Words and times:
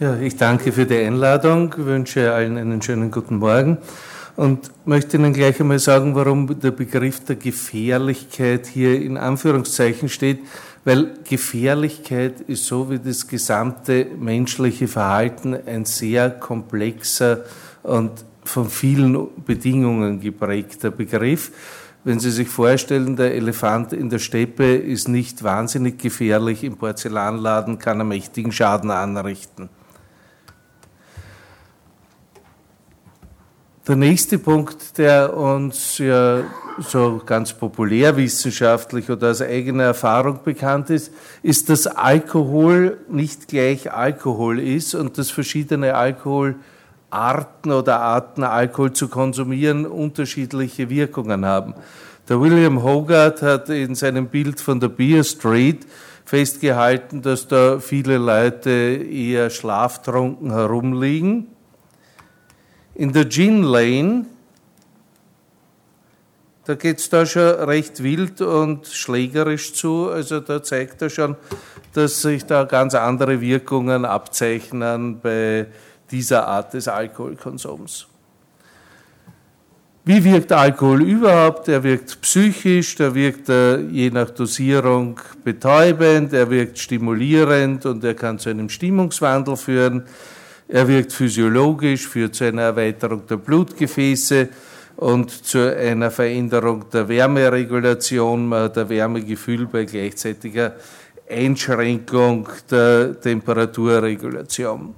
Ja, 0.00 0.16
ich 0.16 0.36
danke 0.36 0.70
für 0.70 0.86
die 0.86 0.96
Einladung, 0.96 1.74
wünsche 1.76 2.32
allen 2.32 2.56
einen 2.56 2.80
schönen 2.80 3.10
guten 3.10 3.38
Morgen 3.38 3.78
und 4.36 4.70
möchte 4.84 5.16
Ihnen 5.16 5.32
gleich 5.32 5.58
einmal 5.58 5.80
sagen, 5.80 6.14
warum 6.14 6.60
der 6.60 6.70
Begriff 6.70 7.24
der 7.24 7.34
Gefährlichkeit 7.34 8.68
hier 8.68 9.02
in 9.02 9.16
Anführungszeichen 9.16 10.08
steht, 10.08 10.38
weil 10.84 11.14
Gefährlichkeit 11.28 12.42
ist 12.42 12.66
so 12.66 12.92
wie 12.92 13.00
das 13.00 13.26
gesamte 13.26 14.06
menschliche 14.16 14.86
Verhalten 14.86 15.58
ein 15.66 15.84
sehr 15.84 16.30
komplexer 16.30 17.40
und 17.82 18.24
von 18.44 18.70
vielen 18.70 19.26
Bedingungen 19.44 20.20
geprägter 20.20 20.92
Begriff. 20.92 21.50
Wenn 22.04 22.20
Sie 22.20 22.30
sich 22.30 22.48
vorstellen, 22.48 23.16
der 23.16 23.34
Elefant 23.34 23.92
in 23.92 24.10
der 24.10 24.20
Steppe 24.20 24.76
ist 24.76 25.08
nicht 25.08 25.42
wahnsinnig 25.42 25.98
gefährlich, 25.98 26.62
im 26.62 26.76
Porzellanladen 26.76 27.80
kann 27.80 27.98
er 27.98 28.04
mächtigen 28.04 28.52
Schaden 28.52 28.92
anrichten. 28.92 29.70
Der 33.88 33.96
nächste 33.96 34.38
Punkt, 34.38 34.98
der 34.98 35.34
uns 35.34 35.96
ja 35.96 36.42
so 36.78 37.22
ganz 37.24 37.54
populärwissenschaftlich 37.54 39.08
oder 39.08 39.30
aus 39.30 39.40
eigener 39.40 39.84
Erfahrung 39.84 40.40
bekannt 40.44 40.90
ist, 40.90 41.10
ist, 41.42 41.70
dass 41.70 41.86
Alkohol 41.86 42.98
nicht 43.08 43.48
gleich 43.48 43.90
Alkohol 43.90 44.58
ist 44.58 44.94
und 44.94 45.16
dass 45.16 45.30
verschiedene 45.30 45.94
Alkoholarten 45.94 47.72
oder 47.72 48.00
Arten 48.00 48.44
Alkohol 48.44 48.92
zu 48.92 49.08
konsumieren 49.08 49.86
unterschiedliche 49.86 50.90
Wirkungen 50.90 51.46
haben. 51.46 51.72
Der 52.28 52.42
William 52.42 52.82
Hogarth 52.82 53.40
hat 53.40 53.70
in 53.70 53.94
seinem 53.94 54.26
Bild 54.26 54.60
von 54.60 54.80
der 54.80 54.88
Beer 54.88 55.24
Street 55.24 55.86
festgehalten, 56.26 57.22
dass 57.22 57.48
da 57.48 57.78
viele 57.78 58.18
Leute 58.18 58.68
eher 58.70 59.48
schlaftrunken 59.48 60.50
herumliegen 60.50 61.46
in 62.98 63.12
der 63.12 63.28
Gin 63.30 63.62
Lane, 63.62 64.26
da 66.64 66.74
geht 66.74 66.98
es 66.98 67.08
da 67.08 67.24
schon 67.24 67.54
recht 67.60 68.02
wild 68.02 68.42
und 68.42 68.86
schlägerisch 68.86 69.72
zu. 69.72 70.10
Also 70.10 70.40
da 70.40 70.62
zeigt 70.62 71.00
er 71.00 71.08
schon, 71.08 71.36
dass 71.94 72.20
sich 72.20 72.44
da 72.44 72.64
ganz 72.64 72.94
andere 72.94 73.40
Wirkungen 73.40 74.04
abzeichnen 74.04 75.20
bei 75.20 75.66
dieser 76.10 76.46
Art 76.46 76.74
des 76.74 76.88
Alkoholkonsums. 76.88 78.08
Wie 80.04 80.24
wirkt 80.24 80.52
Alkohol 80.52 81.02
überhaupt? 81.02 81.68
Er 81.68 81.82
wirkt 81.84 82.20
psychisch, 82.20 82.98
er 82.98 83.14
wirkt 83.14 83.48
je 83.48 84.10
nach 84.10 84.30
Dosierung 84.30 85.20
betäubend, 85.44 86.32
er 86.32 86.50
wirkt 86.50 86.78
stimulierend 86.78 87.86
und 87.86 88.02
er 88.02 88.14
kann 88.14 88.38
zu 88.38 88.50
einem 88.50 88.68
Stimmungswandel 88.68 89.56
führen. 89.56 90.02
Er 90.68 90.86
wirkt 90.86 91.14
physiologisch, 91.14 92.06
führt 92.06 92.34
zu 92.34 92.44
einer 92.44 92.62
Erweiterung 92.62 93.26
der 93.26 93.38
Blutgefäße 93.38 94.48
und 94.96 95.30
zu 95.30 95.74
einer 95.74 96.10
Veränderung 96.10 96.84
der 96.92 97.08
Wärmeregulation, 97.08 98.50
der 98.50 98.88
Wärmegefühl 98.88 99.66
bei 99.66 99.84
gleichzeitiger 99.84 100.76
Einschränkung 101.30 102.48
der 102.70 103.18
Temperaturregulation. 103.18 104.94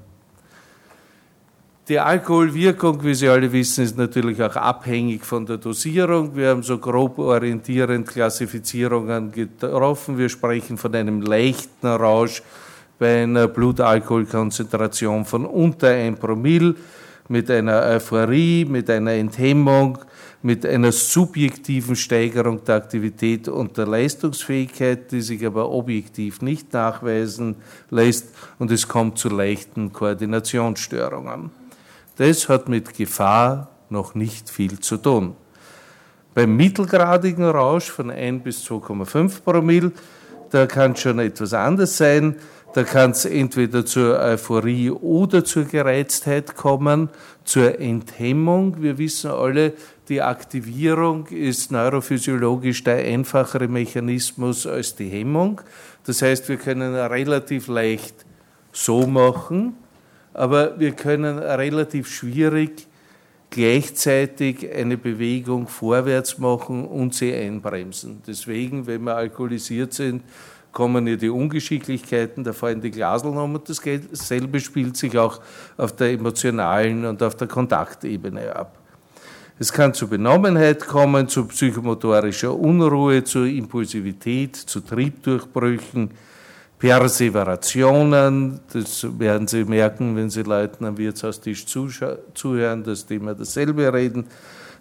Die 1.89 1.99
Alkoholwirkung, 1.99 3.03
wie 3.05 3.15
Sie 3.15 3.29
alle 3.29 3.51
wissen, 3.53 3.85
ist 3.85 3.97
natürlich 3.99 4.43
auch 4.43 4.55
abhängig 4.57 5.25
von 5.25 5.45
der 5.45 5.57
Dosierung. 5.57 6.37
Wir 6.37 6.51
haben 6.51 6.63
so 6.63 6.79
grob 6.79 7.19
orientierend 7.19 8.09
Klassifizierungen 8.09 9.33
getroffen. 9.33 10.17
Wir 10.17 10.29
sprechen 10.29 10.79
von 10.79 10.95
einem 10.95 11.21
leichten 11.21 11.87
Rausch 11.87 12.43
bei 13.01 13.23
einer 13.23 13.49
Blutalkoholkonzentration 13.49 15.25
von 15.25 15.47
unter 15.47 15.89
1 15.89 16.21
Promille, 16.21 16.75
mit 17.29 17.51
einer 17.51 17.81
Euphorie, 17.83 18.67
mit 18.67 18.91
einer 18.91 19.13
Enthemmung, 19.13 19.99
mit 20.43 20.67
einer 20.67 20.93
subjektiven 20.93 21.97
Steigerung 21.97 22.63
der 22.63 22.75
Aktivität 22.75 23.49
und 23.49 23.79
der 23.79 23.87
Leistungsfähigkeit, 23.87 25.11
die 25.13 25.23
sich 25.23 25.47
aber 25.47 25.71
objektiv 25.71 26.43
nicht 26.43 26.75
nachweisen 26.75 27.57
lässt 27.89 28.35
und 28.59 28.71
es 28.71 28.87
kommt 28.87 29.17
zu 29.17 29.31
leichten 29.31 29.95
Koordinationsstörungen. 29.95 31.51
Das 32.17 32.51
hat 32.51 32.69
mit 32.69 32.93
Gefahr 32.93 33.69
noch 33.89 34.15
nicht 34.15 34.51
viel 34.51 34.79
zu 34.79 34.99
tun. 34.99 35.37
Beim 36.35 36.55
mittelgradigen 36.55 37.45
Rausch 37.45 37.91
von 37.91 38.11
1 38.11 38.45
bis 38.45 38.63
2,5 38.67 39.41
Promille, 39.43 39.93
da 40.51 40.67
kann 40.67 40.97
schon 40.97 41.19
etwas 41.19 41.55
anders 41.55 41.97
sein. 41.97 42.37
Da 42.73 42.85
kann 42.85 43.11
es 43.11 43.25
entweder 43.25 43.85
zur 43.85 44.21
Euphorie 44.21 44.91
oder 44.91 45.45
zur 45.45 45.65
Gereiztheit 45.65 46.55
kommen, 46.55 47.09
zur 47.45 47.81
Enthemmung. 47.81 48.81
Wir 48.81 48.97
wissen 48.97 49.31
alle, 49.31 49.73
die 50.09 50.23
Aktivierung 50.23 51.27
ist 51.27 51.73
neurophysiologisch 51.73 52.85
der 52.85 52.99
einfachere 52.99 53.67
Mechanismus 53.67 54.69
als 54.69 54.95
die 54.95 55.09
Hemmung. 55.09 55.61
Das 56.07 56.23
heißt, 56.23 56.49
wir 56.49 56.59
können 56.59 56.95
relativ 56.95 57.67
leicht 57.67 58.25
so 58.73 59.07
machen, 59.07 59.75
aber 60.33 60.79
wir 60.79 60.93
können 60.93 61.39
relativ 61.39 62.09
schwierig 62.09 62.87
gleichzeitig 63.51 64.73
eine 64.73 64.97
Bewegung 64.97 65.67
vorwärts 65.67 66.39
machen 66.39 66.87
und 66.87 67.15
sie 67.15 67.35
einbremsen. 67.35 68.23
Deswegen, 68.27 68.87
wenn 68.87 69.03
wir 69.03 69.17
alkoholisiert 69.17 69.93
sind, 69.93 70.23
kommen 70.73 71.07
ja 71.07 71.17
die 71.17 71.29
Ungeschicklichkeiten 71.29 72.45
da 72.45 72.53
in 72.69 72.81
die 72.81 72.91
Glaselnummer. 72.91 73.59
Und 73.59 73.69
dasselbe 73.69 74.61
spielt 74.61 74.97
sich 74.97 75.19
auch 75.19 75.41
auf 75.77 75.97
der 75.97 76.13
emotionalen 76.13 77.05
und 77.05 77.23
auf 77.23 77.35
der 77.35 77.49
Kontaktebene 77.49 78.55
ab. 78.55 78.77
Es 79.59 79.73
kann 79.73 79.93
zu 79.93 80.09
Benommenheit 80.09 80.87
kommen, 80.87 81.29
zu 81.29 81.45
psychomotorischer 81.45 82.55
Unruhe, 82.55 83.23
zu 83.25 83.45
Impulsivität, 83.45 84.57
zu 84.57 84.81
Triebdurchbrüchen, 84.81 86.13
Perseverationen. 86.81 88.61
Das 88.73 89.07
werden 89.19 89.47
Sie 89.47 89.65
merken, 89.65 90.17
wenn 90.17 90.31
Sie 90.31 90.43
Leuten 90.43 90.85
am 90.85 90.99
Wirtshaustisch 90.99 91.67
zuhören, 91.67 92.83
dass 92.83 93.07
die 93.07 93.17
immer 93.17 93.35
dasselbe 93.35 93.93
reden. 93.93 94.27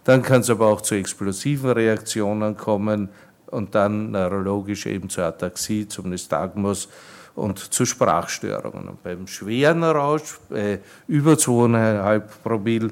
Dann 0.05 0.23
kann 0.23 0.41
es 0.41 0.49
aber 0.49 0.67
auch 0.67 0.81
zu 0.81 0.95
explosiven 0.95 1.69
Reaktionen 1.69 2.57
kommen, 2.57 3.09
und 3.51 3.75
dann 3.75 4.11
neurologisch 4.11 4.85
eben 4.85 5.09
zur 5.09 5.25
Ataxie, 5.25 5.87
zum 5.87 6.09
Nystagmus 6.09 6.87
und 7.35 7.73
zu 7.73 7.85
Sprachstörungen. 7.85 8.89
Und 8.89 9.03
beim 9.03 9.27
schweren 9.27 9.83
Rausch, 9.83 10.39
bei 10.49 10.79
über 11.07 11.33
2,5 11.33 12.21
Promille, 12.43 12.89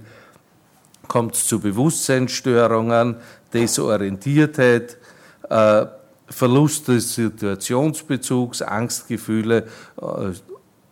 kommt 1.07 1.35
es 1.35 1.47
zu 1.47 1.59
Bewusstseinsstörungen, 1.59 3.17
Desorientiertheit, 3.53 4.97
äh, 5.49 5.85
Verlust 6.29 6.87
des 6.87 7.15
Situationsbezugs, 7.15 8.61
Angstgefühle, 8.61 9.67
äh, 10.01 10.31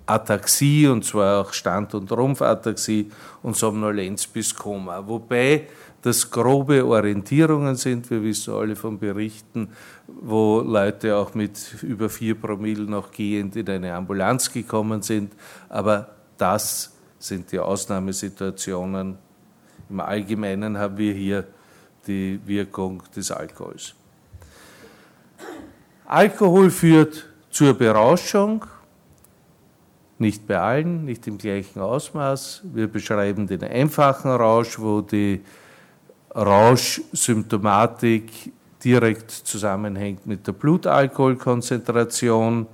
Ataxie, 0.06 0.88
und 0.88 1.03
zwar 1.03 1.41
auch 1.41 1.53
Stand- 1.53 1.96
und 1.96 2.12
Rumpfataxie 2.12 3.12
und 3.41 3.56
Somnolenz 3.56 4.28
bis 4.28 4.53
Koma. 4.53 5.06
Wobei 5.07 5.68
das 6.06 6.29
grobe 6.29 6.85
Orientierungen 6.85 7.75
sind. 7.75 8.12
Wir 8.12 8.22
wissen 8.22 8.53
alle 8.53 8.75
von 8.75 9.00
Berichten, 9.00 9.69
wo 10.07 10.62
Leute 10.62 11.16
auch 11.16 11.34
mit 11.34 11.81
über 11.81 12.09
vier 12.09 12.35
Promille 12.35 12.84
noch 12.84 13.12
gehend 13.12 13.56
in 13.56 13.68
eine 13.68 13.95
Ambulanz 13.95 14.53
gekommen 14.53 15.01
sind. 15.01 15.34
Aber 15.68 16.09
das 16.38 16.94
sind 17.18 17.51
die 17.51 17.57
Ausnahmesituationen. 17.57 19.18
Im 19.90 20.00
Allgemeinen 20.00 20.78
haben 20.78 20.97
wir 21.00 21.13
hier 21.13 21.45
die 22.06 22.40
Wirkung 22.45 23.01
des 23.16 23.31
Alkohols. 23.31 23.95
Alkohol 26.08 26.70
führt 26.70 27.26
zur 27.50 27.74
Berauschung, 27.74 28.64
nicht 30.20 30.46
bei 30.46 30.60
allen, 30.60 31.04
nicht 31.04 31.26
im 31.26 31.40
gleichen 31.40 31.81
Ausmaß. 31.81 32.62
Wir 32.74 32.88
beschreiben 32.88 33.48
den 33.48 33.63
einfachen 33.63 34.30
Rausch, 34.30 34.78
wo 34.78 35.02
die 35.02 35.42
Rauschsymptomatik 36.36 38.54
direkt 38.84 39.31
zusammenhängt 39.31 40.28
mit 40.28 40.46
der 40.46 40.52
Blutalkoholkonzentration, 40.52 42.68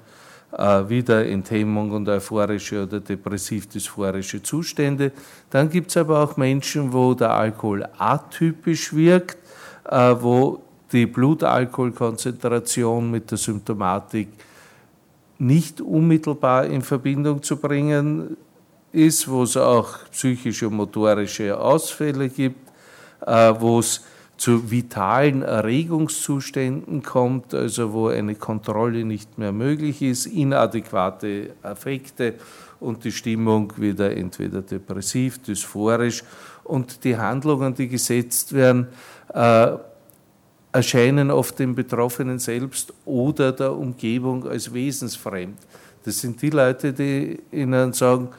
äh, 0.51 0.89
wieder 0.89 1.25
Enthemmung 1.25 1.91
und 1.91 2.09
euphorische 2.09 2.83
oder 2.83 2.99
depressiv-dysphorische 2.99 4.43
Zustände. 4.43 5.13
Dann 5.49 5.69
gibt 5.69 5.91
es 5.91 5.95
aber 5.95 6.19
auch 6.19 6.35
Menschen, 6.35 6.91
wo 6.91 7.13
der 7.13 7.31
Alkohol 7.31 7.87
atypisch 7.97 8.93
wirkt, 8.93 9.37
äh, 9.89 10.15
wo 10.19 10.63
die 10.91 11.05
Blutalkoholkonzentration 11.05 13.09
mit 13.09 13.31
der 13.31 13.37
Symptomatik 13.37 14.27
nicht 15.37 15.81
unmittelbar 15.81 16.65
in 16.65 16.81
Verbindung 16.81 17.41
zu 17.41 17.57
bringen 17.57 18.37
ist, 18.91 19.27
wo 19.27 19.43
es 19.43 19.57
auch 19.57 19.99
psychische 20.11 20.67
und 20.67 20.75
motorische 20.75 21.59
Ausfälle 21.59 22.29
gibt 22.29 22.71
äh, 23.25 23.53
wo 23.59 23.79
es 23.79 24.03
zu 24.37 24.71
vitalen 24.71 25.43
Erregungszuständen 25.43 27.03
kommt, 27.03 27.53
also 27.53 27.93
wo 27.93 28.07
eine 28.07 28.35
Kontrolle 28.35 29.05
nicht 29.05 29.37
mehr 29.37 29.51
möglich 29.51 30.01
ist, 30.01 30.25
inadäquate 30.25 31.51
Affekte 31.61 32.35
und 32.79 33.03
die 33.03 33.11
Stimmung 33.11 33.71
wieder 33.77 34.15
entweder 34.17 34.63
depressiv, 34.63 35.43
dysphorisch 35.43 36.23
und 36.63 37.03
die 37.03 37.17
Handlungen, 37.17 37.75
die 37.75 37.87
gesetzt 37.87 38.53
werden, 38.53 38.87
äh, 39.31 39.73
erscheinen 40.71 41.31
oft 41.31 41.59
dem 41.59 41.75
Betroffenen 41.75 42.39
selbst 42.39 42.93
oder 43.05 43.51
der 43.51 43.73
Umgebung 43.73 44.47
als 44.47 44.73
wesensfremd. 44.73 45.57
Das 46.03 46.19
sind 46.19 46.41
die 46.41 46.49
Leute, 46.49 46.93
die 46.93 47.39
ihnen 47.51 47.93
sagen, 47.93 48.29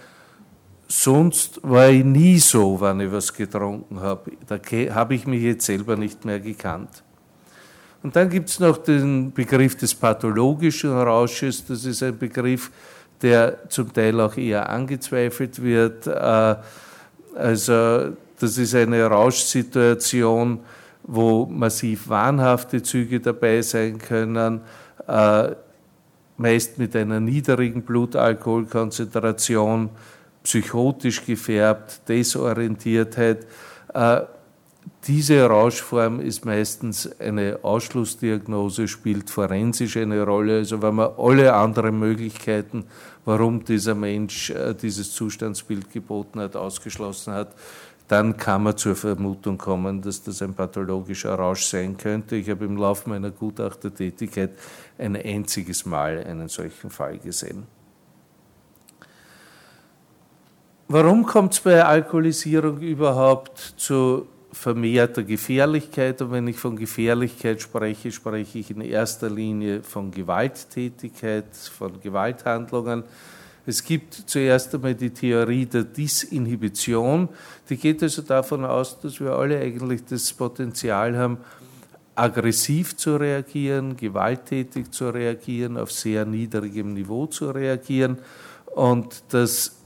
Sonst 0.94 1.58
war 1.62 1.88
ich 1.88 2.04
nie 2.04 2.38
so, 2.38 2.78
wenn 2.78 3.00
ich 3.00 3.10
was 3.10 3.32
getrunken 3.32 3.98
habe. 3.98 4.32
Da 4.46 4.58
habe 4.94 5.14
ich 5.14 5.26
mich 5.26 5.42
jetzt 5.42 5.64
selber 5.64 5.96
nicht 5.96 6.26
mehr 6.26 6.38
gekannt. 6.38 7.02
Und 8.02 8.14
dann 8.14 8.28
gibt 8.28 8.50
es 8.50 8.60
noch 8.60 8.76
den 8.76 9.32
Begriff 9.32 9.74
des 9.74 9.94
pathologischen 9.94 10.92
Rausches. 10.92 11.64
Das 11.64 11.86
ist 11.86 12.02
ein 12.02 12.18
Begriff, 12.18 12.70
der 13.22 13.70
zum 13.70 13.90
Teil 13.90 14.20
auch 14.20 14.36
eher 14.36 14.68
angezweifelt 14.68 15.62
wird. 15.62 16.06
Äh, 16.06 16.56
also 17.36 18.10
das 18.38 18.58
ist 18.58 18.74
eine 18.74 19.06
Rauschsituation, 19.06 20.60
wo 21.04 21.46
massiv 21.46 22.08
wahnhafte 22.08 22.82
Züge 22.82 23.20
dabei 23.20 23.62
sein 23.62 23.98
können, 23.98 24.62
äh, 25.06 25.50
meist 26.36 26.78
mit 26.78 26.96
einer 26.96 27.20
niedrigen 27.20 27.82
Blutalkoholkonzentration 27.82 29.90
psychotisch 30.42 31.24
gefärbt, 31.24 32.08
Desorientiertheit. 32.08 33.46
Äh, 33.94 34.22
diese 35.06 35.46
Rauschform 35.46 36.20
ist 36.20 36.44
meistens 36.44 37.08
eine 37.20 37.60
Ausschlussdiagnose, 37.62 38.88
spielt 38.88 39.30
forensisch 39.30 39.96
eine 39.96 40.22
Rolle. 40.22 40.58
Also 40.58 40.82
wenn 40.82 40.94
man 40.94 41.10
alle 41.18 41.54
anderen 41.54 41.98
Möglichkeiten, 41.98 42.84
warum 43.24 43.64
dieser 43.64 43.94
Mensch 43.94 44.50
äh, 44.50 44.74
dieses 44.74 45.12
Zustandsbild 45.12 45.92
geboten 45.92 46.40
hat, 46.40 46.56
ausgeschlossen 46.56 47.32
hat, 47.32 47.54
dann 48.12 48.36
kann 48.36 48.64
man 48.64 48.76
zur 48.76 48.94
Vermutung 48.94 49.56
kommen, 49.56 50.02
dass 50.02 50.22
das 50.22 50.42
ein 50.42 50.52
pathologischer 50.52 51.34
Rausch 51.34 51.64
sein 51.64 51.96
könnte. 51.96 52.36
Ich 52.36 52.50
habe 52.50 52.66
im 52.66 52.76
Laufe 52.76 53.08
meiner 53.08 53.30
Gutachtertätigkeit 53.30 54.50
ein 54.98 55.16
einziges 55.16 55.86
Mal 55.86 56.22
einen 56.22 56.48
solchen 56.48 56.90
Fall 56.90 57.16
gesehen. 57.16 57.62
Warum 60.88 61.24
kommt 61.24 61.54
es 61.54 61.60
bei 61.60 61.82
Alkoholisierung 61.82 62.80
überhaupt 62.80 63.58
zu 63.78 64.26
vermehrter 64.52 65.22
Gefährlichkeit? 65.22 66.20
Und 66.20 66.32
wenn 66.32 66.46
ich 66.48 66.58
von 66.58 66.76
Gefährlichkeit 66.76 67.62
spreche, 67.62 68.12
spreche 68.12 68.58
ich 68.58 68.70
in 68.70 68.82
erster 68.82 69.30
Linie 69.30 69.82
von 69.82 70.10
Gewalttätigkeit, 70.10 71.56
von 71.56 71.98
Gewalthandlungen. 71.98 73.04
Es 73.64 73.84
gibt 73.84 74.14
zuerst 74.14 74.74
einmal 74.74 74.94
die 74.94 75.10
Theorie 75.10 75.66
der 75.66 75.84
Disinhibition. 75.84 77.28
Die 77.68 77.76
geht 77.76 78.02
also 78.02 78.22
davon 78.22 78.64
aus, 78.64 78.98
dass 78.98 79.20
wir 79.20 79.32
alle 79.32 79.60
eigentlich 79.60 80.04
das 80.04 80.32
Potenzial 80.32 81.16
haben, 81.16 81.38
aggressiv 82.14 82.96
zu 82.96 83.16
reagieren, 83.16 83.96
gewalttätig 83.96 84.90
zu 84.90 85.10
reagieren, 85.10 85.78
auf 85.78 85.92
sehr 85.92 86.24
niedrigem 86.24 86.92
Niveau 86.92 87.26
zu 87.26 87.50
reagieren 87.50 88.18
und 88.74 89.22
dass 89.30 89.76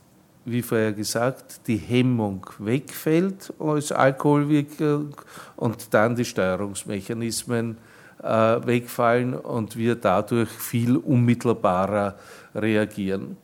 wie 0.47 0.63
vorher 0.63 0.93
gesagt, 0.93 1.67
die 1.67 1.77
Hemmung 1.77 2.47
wegfällt 2.61 3.53
als 3.59 3.91
Alkoholwirkung 3.91 5.17
und 5.57 5.93
dann 5.93 6.15
die 6.15 6.25
Steuerungsmechanismen 6.25 7.77
äh, 8.23 8.29
wegfallen 8.29 9.35
und 9.35 9.77
wir 9.77 9.97
dadurch 9.97 10.49
viel 10.49 10.97
unmittelbarer 10.97 12.15
reagieren. 12.55 13.37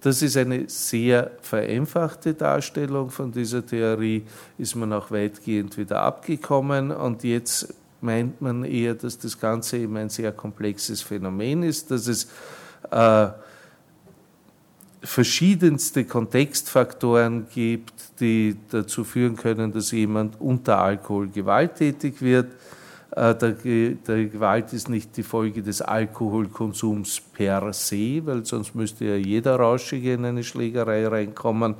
Das 0.00 0.22
ist 0.22 0.36
eine 0.36 0.68
sehr 0.68 1.32
vereinfachte 1.42 2.34
Darstellung 2.34 3.10
von 3.10 3.32
dieser 3.32 3.66
Theorie, 3.66 4.24
ist 4.56 4.76
man 4.76 4.92
auch 4.92 5.10
weitgehend 5.10 5.76
wieder 5.76 6.02
abgekommen 6.02 6.92
und 6.92 7.24
jetzt 7.24 7.74
meint 8.00 8.40
man 8.40 8.64
eher, 8.64 8.94
dass 8.94 9.18
das 9.18 9.40
Ganze 9.40 9.78
eben 9.78 9.96
ein 9.96 10.08
sehr 10.08 10.32
komplexes 10.32 11.02
Phänomen 11.02 11.64
ist, 11.64 11.90
dass 11.90 12.06
es 12.06 12.28
äh, 12.90 13.28
verschiedenste 15.02 16.04
Kontextfaktoren 16.04 17.46
gibt, 17.52 18.20
die 18.20 18.56
dazu 18.70 19.04
führen 19.04 19.36
können, 19.36 19.72
dass 19.72 19.90
jemand 19.90 20.40
unter 20.40 20.78
Alkohol 20.78 21.28
gewalttätig 21.28 22.20
wird. 22.20 22.52
Äh, 23.10 23.34
der 23.34 24.24
Gewalt 24.26 24.72
ist 24.72 24.88
nicht 24.88 25.16
die 25.16 25.22
Folge 25.22 25.62
des 25.62 25.80
Alkoholkonsums 25.80 27.20
per 27.32 27.72
se, 27.72 28.20
weil 28.24 28.44
sonst 28.44 28.74
müsste 28.74 29.06
ja 29.06 29.16
jeder 29.16 29.56
Rauschige 29.56 30.14
in 30.14 30.24
eine 30.24 30.44
Schlägerei 30.44 31.06
reinkommen, 31.06 31.74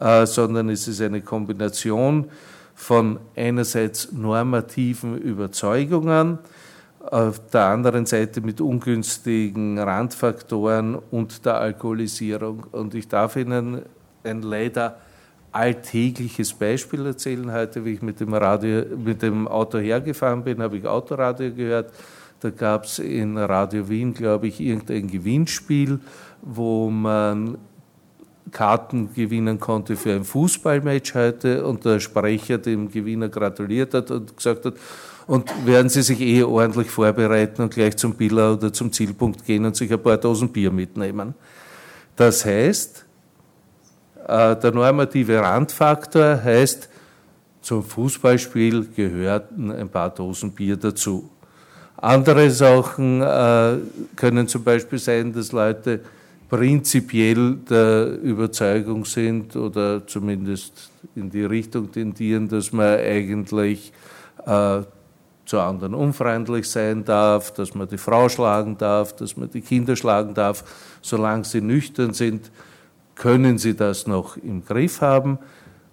äh, 0.00 0.26
sondern 0.26 0.68
es 0.68 0.88
ist 0.88 1.00
eine 1.00 1.20
Kombination 1.20 2.30
von 2.74 3.18
einerseits 3.34 4.12
normativen 4.12 5.16
Überzeugungen, 5.16 6.38
auf 7.00 7.40
der 7.50 7.66
anderen 7.66 8.04
Seite 8.04 8.40
mit 8.40 8.60
ungünstigen 8.60 9.78
Randfaktoren 9.78 10.96
und 11.10 11.46
der 11.46 11.54
Alkoholisierung. 11.56 12.64
Und 12.72 12.94
ich 12.94 13.06
darf 13.06 13.36
Ihnen 13.36 13.82
ein 14.24 14.42
leider 14.42 14.98
alltägliches 15.56 16.52
Beispiel 16.52 17.06
erzählen. 17.06 17.50
Heute, 17.50 17.84
wie 17.84 17.94
ich 17.94 18.02
mit 18.02 18.20
dem, 18.20 18.34
Radio, 18.34 18.84
mit 19.02 19.22
dem 19.22 19.48
Auto 19.48 19.78
hergefahren 19.78 20.44
bin, 20.44 20.60
habe 20.60 20.76
ich 20.76 20.86
Autoradio 20.86 21.50
gehört. 21.50 21.92
Da 22.40 22.50
gab 22.50 22.84
es 22.84 22.98
in 22.98 23.38
Radio 23.38 23.88
Wien, 23.88 24.12
glaube 24.12 24.48
ich, 24.48 24.60
irgendein 24.60 25.08
Gewinnspiel, 25.08 25.98
wo 26.42 26.90
man 26.90 27.56
Karten 28.52 29.14
gewinnen 29.14 29.58
konnte 29.58 29.96
für 29.96 30.12
ein 30.12 30.24
Fußballmatch 30.24 31.14
heute 31.14 31.66
und 31.66 31.86
der 31.86 32.00
Sprecher 32.00 32.58
dem 32.58 32.90
Gewinner 32.90 33.30
gratuliert 33.30 33.94
hat 33.94 34.10
und 34.10 34.36
gesagt 34.36 34.66
hat, 34.66 34.74
und 35.26 35.50
werden 35.66 35.88
Sie 35.88 36.02
sich 36.02 36.20
eh 36.20 36.42
ordentlich 36.44 36.88
vorbereiten 36.88 37.62
und 37.62 37.74
gleich 37.74 37.96
zum 37.96 38.14
Biller 38.14 38.52
oder 38.52 38.72
zum 38.72 38.92
Zielpunkt 38.92 39.44
gehen 39.44 39.64
und 39.64 39.74
sich 39.74 39.90
ein 39.90 40.00
paar 40.00 40.18
Dosen 40.18 40.50
Bier 40.50 40.70
mitnehmen. 40.70 41.34
Das 42.14 42.44
heißt, 42.44 43.05
der 44.26 44.72
normative 44.72 45.40
Randfaktor 45.40 46.42
heißt, 46.42 46.88
zum 47.62 47.82
Fußballspiel 47.82 48.88
gehörten 48.94 49.72
ein 49.72 49.88
paar 49.88 50.10
Dosen 50.10 50.52
Bier 50.52 50.76
dazu. 50.76 51.30
Andere 51.96 52.50
Sachen 52.50 53.22
äh, 53.22 53.78
können 54.14 54.46
zum 54.48 54.62
Beispiel 54.62 54.98
sein, 54.98 55.32
dass 55.32 55.52
Leute 55.52 56.00
prinzipiell 56.48 57.56
der 57.68 58.20
Überzeugung 58.20 59.04
sind 59.04 59.56
oder 59.56 60.06
zumindest 60.06 60.90
in 61.14 61.30
die 61.30 61.44
Richtung 61.44 61.90
tendieren, 61.90 62.48
dass 62.48 62.72
man 62.72 63.00
eigentlich 63.00 63.92
äh, 64.44 64.82
zu 65.46 65.60
anderen 65.60 65.94
unfreundlich 65.94 66.68
sein 66.68 67.04
darf, 67.04 67.52
dass 67.54 67.74
man 67.74 67.88
die 67.88 67.98
Frau 67.98 68.28
schlagen 68.28 68.76
darf, 68.76 69.16
dass 69.16 69.36
man 69.36 69.50
die 69.50 69.60
Kinder 69.60 69.96
schlagen 69.96 70.34
darf. 70.34 70.64
Solange 71.02 71.44
sie 71.44 71.60
nüchtern 71.60 72.12
sind, 72.12 72.50
können 73.16 73.58
sie 73.58 73.74
das 73.74 74.06
noch 74.06 74.36
im 74.36 74.64
Griff 74.64 75.00
haben. 75.00 75.38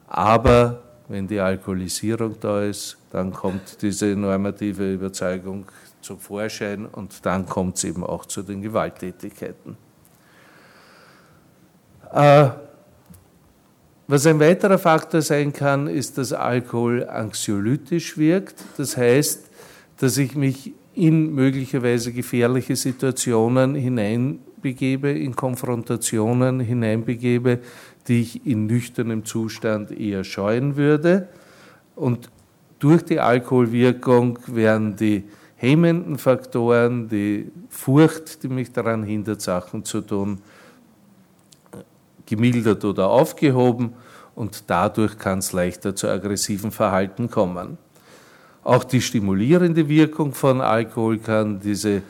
Aber 0.08 0.84
wenn 1.08 1.27
die 1.27 1.39
Alkoholisierung 1.39 2.36
da 2.39 2.63
ist, 2.63 2.98
dann 3.12 3.34
kommt 3.34 3.82
diese 3.82 4.15
normative 4.15 4.94
Überzeugung 4.94 5.65
zum 6.01 6.20
Vorschein 6.20 6.86
und 6.86 7.25
dann 7.25 7.48
kommt 7.48 7.77
es 7.77 7.86
eben 7.86 8.03
auch 8.03 8.25
zu 8.25 8.44
den 8.44 8.62
Gewalttätigkeiten. 8.62 9.77
Äh, 12.12 12.50
was 14.08 14.27
ein 14.27 14.39
weiterer 14.39 14.77
Faktor 14.77 15.22
sein 15.22 15.53
kann, 15.53 15.88
ist, 15.88 16.18
dass 16.18 16.34
Alkohol 16.34 17.08
anxiolytisch 17.08 18.18
wirkt. 18.18 18.56
Das 18.77 18.98
heißt, 18.98 19.50
dass 19.98 20.18
ich 20.18 20.36
mich 20.36 20.74
in 20.94 21.34
möglicherweise 21.34 22.12
gefährliche 22.12 22.75
Situationen 22.75 23.75
hineinbegebe, 24.63 25.12
in 25.12 25.36
Konfrontationen 25.36 26.60
hineinbegebe, 26.60 27.60
die 28.08 28.22
ich 28.22 28.46
in 28.46 28.65
nüchternem 28.65 29.25
Zustand 29.25 29.91
eher 29.91 30.24
scheuen 30.24 30.75
würde. 30.75 31.27
Und 31.96 32.29
durch 32.79 33.03
die 33.03 33.20
Alkoholwirkung 33.20 34.39
werden 34.48 34.96
die 34.96 35.24
hemmenden 35.55 36.17
Faktoren, 36.17 37.08
die 37.08 37.51
Furcht, 37.70 38.43
die 38.43 38.50
mich 38.50 38.72
daran 38.72 39.03
hindert, 39.03 39.41
Sachen 39.41 39.86
zu 39.86 40.01
tun, 40.01 40.39
gemildert 42.25 42.84
oder 42.84 43.10
aufgehoben 43.10 43.93
und 44.36 44.63
dadurch 44.67 45.17
kann 45.17 45.39
es 45.39 45.53
leichter 45.53 45.96
zu 45.96 46.08
aggressiven 46.08 46.72
Verhalten 46.72 47.29
kommen. 47.29 47.77
Auch 48.63 48.84
die 48.86 49.01
stimulierende 49.01 49.88
Wirkung 49.88 50.34
von 50.34 50.62
Alkohol 50.62 51.17
kann 51.20 51.60
diese 51.60 52.01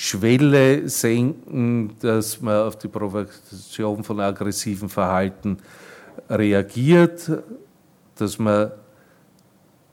Schwelle 0.00 0.88
senken, 0.88 1.90
dass 1.98 2.40
man 2.40 2.68
auf 2.68 2.78
die 2.78 2.86
Provokation 2.86 4.04
von 4.04 4.20
aggressiven 4.20 4.88
Verhalten 4.88 5.58
reagiert, 6.30 7.28
dass 8.14 8.38
man 8.38 8.70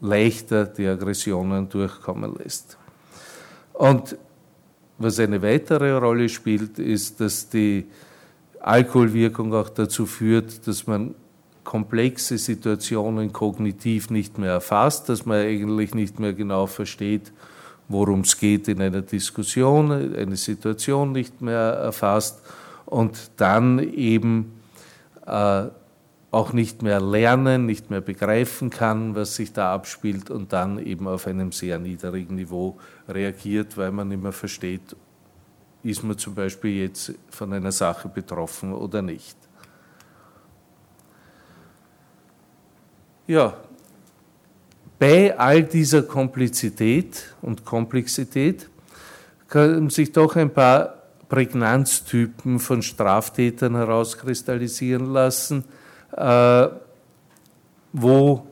leichter 0.01 0.65
die 0.65 0.85
Aggressionen 0.85 1.67
durchkommen 1.69 2.35
lässt. 2.35 2.77
Und 3.73 4.15
was 4.99 5.19
eine 5.19 5.41
weitere 5.41 5.93
Rolle 5.93 6.29
spielt, 6.29 6.77
ist, 6.77 7.19
dass 7.19 7.49
die 7.49 7.87
Alkoholwirkung 8.59 9.55
auch 9.55 9.69
dazu 9.69 10.05
führt, 10.05 10.67
dass 10.67 10.85
man 10.85 11.15
komplexe 11.63 12.37
Situationen 12.37 13.33
kognitiv 13.33 14.11
nicht 14.11 14.37
mehr 14.37 14.51
erfasst, 14.51 15.09
dass 15.09 15.25
man 15.25 15.39
eigentlich 15.39 15.95
nicht 15.95 16.19
mehr 16.19 16.33
genau 16.33 16.67
versteht, 16.67 17.33
worum 17.87 18.21
es 18.21 18.37
geht 18.37 18.67
in 18.67 18.81
einer 18.81 19.01
Diskussion, 19.01 19.91
eine 19.91 20.35
Situation 20.35 21.11
nicht 21.11 21.41
mehr 21.41 21.55
erfasst 21.59 22.41
und 22.85 23.31
dann 23.37 23.79
eben 23.79 24.59
äh, 25.25 25.65
auch 26.31 26.51
nicht 26.51 26.81
mehr 26.81 26.99
lernen, 26.99 27.65
nicht 27.65 27.89
mehr 27.89 28.01
begreifen 28.01 28.69
kann, 28.69 29.15
was 29.15 29.35
sich 29.35 29.53
da 29.53 29.73
abspielt 29.73 30.29
und 30.29 30.51
dann 30.51 30.79
eben 30.79 31.07
auf 31.07 31.27
einem 31.27 31.51
sehr 31.51 31.79
niedrigen 31.79 32.35
Niveau 32.35 32.77
reagiert, 33.07 33.77
weil 33.77 33.91
man 33.91 34.09
nicht 34.09 34.21
mehr 34.21 34.33
versteht, 34.33 34.95
ist 35.81 36.03
man 36.03 36.17
zum 36.17 36.35
Beispiel 36.35 36.81
jetzt 36.81 37.13
von 37.29 37.53
einer 37.53 37.71
Sache 37.71 38.09
betroffen 38.09 38.73
oder 38.73 39.01
nicht. 39.01 39.37
Ja, 43.27 43.55
bei 44.97 45.37
all 45.37 45.63
dieser 45.63 46.03
Komplexität 46.03 47.35
und 47.41 47.65
Komplexität 47.65 48.69
können 49.47 49.89
sich 49.89 50.11
doch 50.11 50.35
ein 50.35 50.51
paar 50.51 51.03
Prägnanztypen 51.27 52.59
von 52.59 52.81
Straftätern 52.81 53.75
herauskristallisieren 53.75 55.11
lassen, 55.11 55.65
äh, 56.15 56.67
wo 57.93 58.45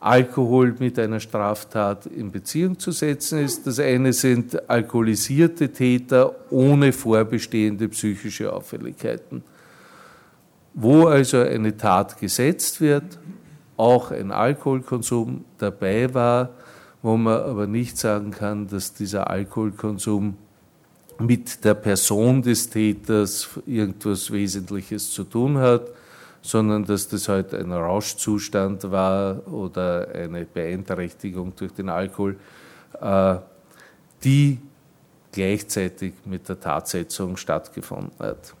Alkohol 0.00 0.74
mit 0.78 0.98
einer 0.98 1.20
Straftat 1.20 2.06
in 2.06 2.32
Beziehung 2.32 2.76
zu 2.78 2.90
setzen 2.90 3.38
ist. 3.38 3.66
Das 3.66 3.78
eine 3.78 4.12
sind 4.12 4.68
alkoholisierte 4.68 5.68
Täter 5.72 6.34
ohne 6.50 6.92
vorbestehende 6.92 7.88
psychische 7.88 8.52
Auffälligkeiten. 8.52 9.44
Wo 10.74 11.06
also 11.06 11.38
eine 11.38 11.76
Tat 11.76 12.18
gesetzt 12.18 12.80
wird, 12.80 13.18
auch 13.76 14.10
ein 14.10 14.30
Alkoholkonsum 14.30 15.44
dabei 15.58 16.12
war, 16.12 16.50
wo 17.02 17.16
man 17.16 17.40
aber 17.40 17.66
nicht 17.66 17.98
sagen 17.98 18.30
kann, 18.30 18.68
dass 18.68 18.94
dieser 18.94 19.28
Alkoholkonsum 19.28 20.36
mit 21.18 21.64
der 21.64 21.74
Person 21.74 22.42
des 22.42 22.70
Täters 22.70 23.48
irgendwas 23.66 24.30
Wesentliches 24.30 25.10
zu 25.10 25.24
tun 25.24 25.58
hat, 25.58 25.82
sondern 26.42 26.84
dass 26.84 27.08
das 27.08 27.28
halt 27.28 27.54
ein 27.54 27.72
Rauschzustand 27.72 28.90
war 28.90 29.46
oder 29.48 30.08
eine 30.14 30.44
Beeinträchtigung 30.44 31.54
durch 31.54 31.72
den 31.72 31.88
Alkohol, 31.88 32.36
äh, 33.00 33.36
die 34.24 34.58
gleichzeitig 35.30 36.14
mit 36.24 36.48
der 36.48 36.60
Tatsetzung 36.60 37.36
stattgefunden 37.36 38.18
hat. 38.18 38.54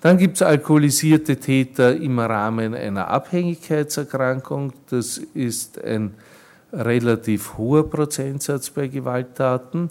Dann 0.00 0.16
gibt 0.16 0.36
es 0.36 0.42
alkoholisierte 0.42 1.36
Täter 1.36 1.96
im 1.96 2.18
Rahmen 2.20 2.74
einer 2.74 3.08
Abhängigkeitserkrankung. 3.08 4.72
Das 4.90 5.18
ist 5.18 5.82
ein 5.82 6.14
relativ 6.72 7.58
hoher 7.58 7.88
Prozentsatz 7.88 8.70
bei 8.70 8.86
Gewalttaten. 8.86 9.90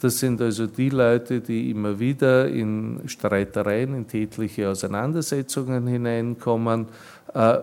Das 0.00 0.18
sind 0.18 0.42
also 0.42 0.66
die 0.66 0.90
Leute, 0.90 1.40
die 1.40 1.70
immer 1.70 1.98
wieder 1.98 2.48
in 2.48 3.00
Streitereien, 3.06 3.94
in 3.94 4.06
tätliche 4.06 4.68
Auseinandersetzungen 4.68 5.86
hineinkommen, 5.86 6.88
äh, 7.32 7.58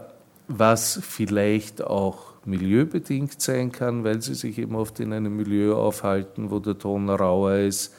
was 0.47 0.99
vielleicht 1.03 1.83
auch 1.83 2.33
milieubedingt 2.45 3.39
sein 3.39 3.71
kann, 3.71 4.03
weil 4.03 4.21
sie 4.21 4.33
sich 4.33 4.57
eben 4.57 4.75
oft 4.75 4.99
in 4.99 5.13
einem 5.13 5.37
Milieu 5.37 5.75
aufhalten, 5.75 6.49
wo 6.49 6.59
der 6.59 6.77
Ton 6.77 7.09
rauer 7.09 7.57
ist. 7.57 7.93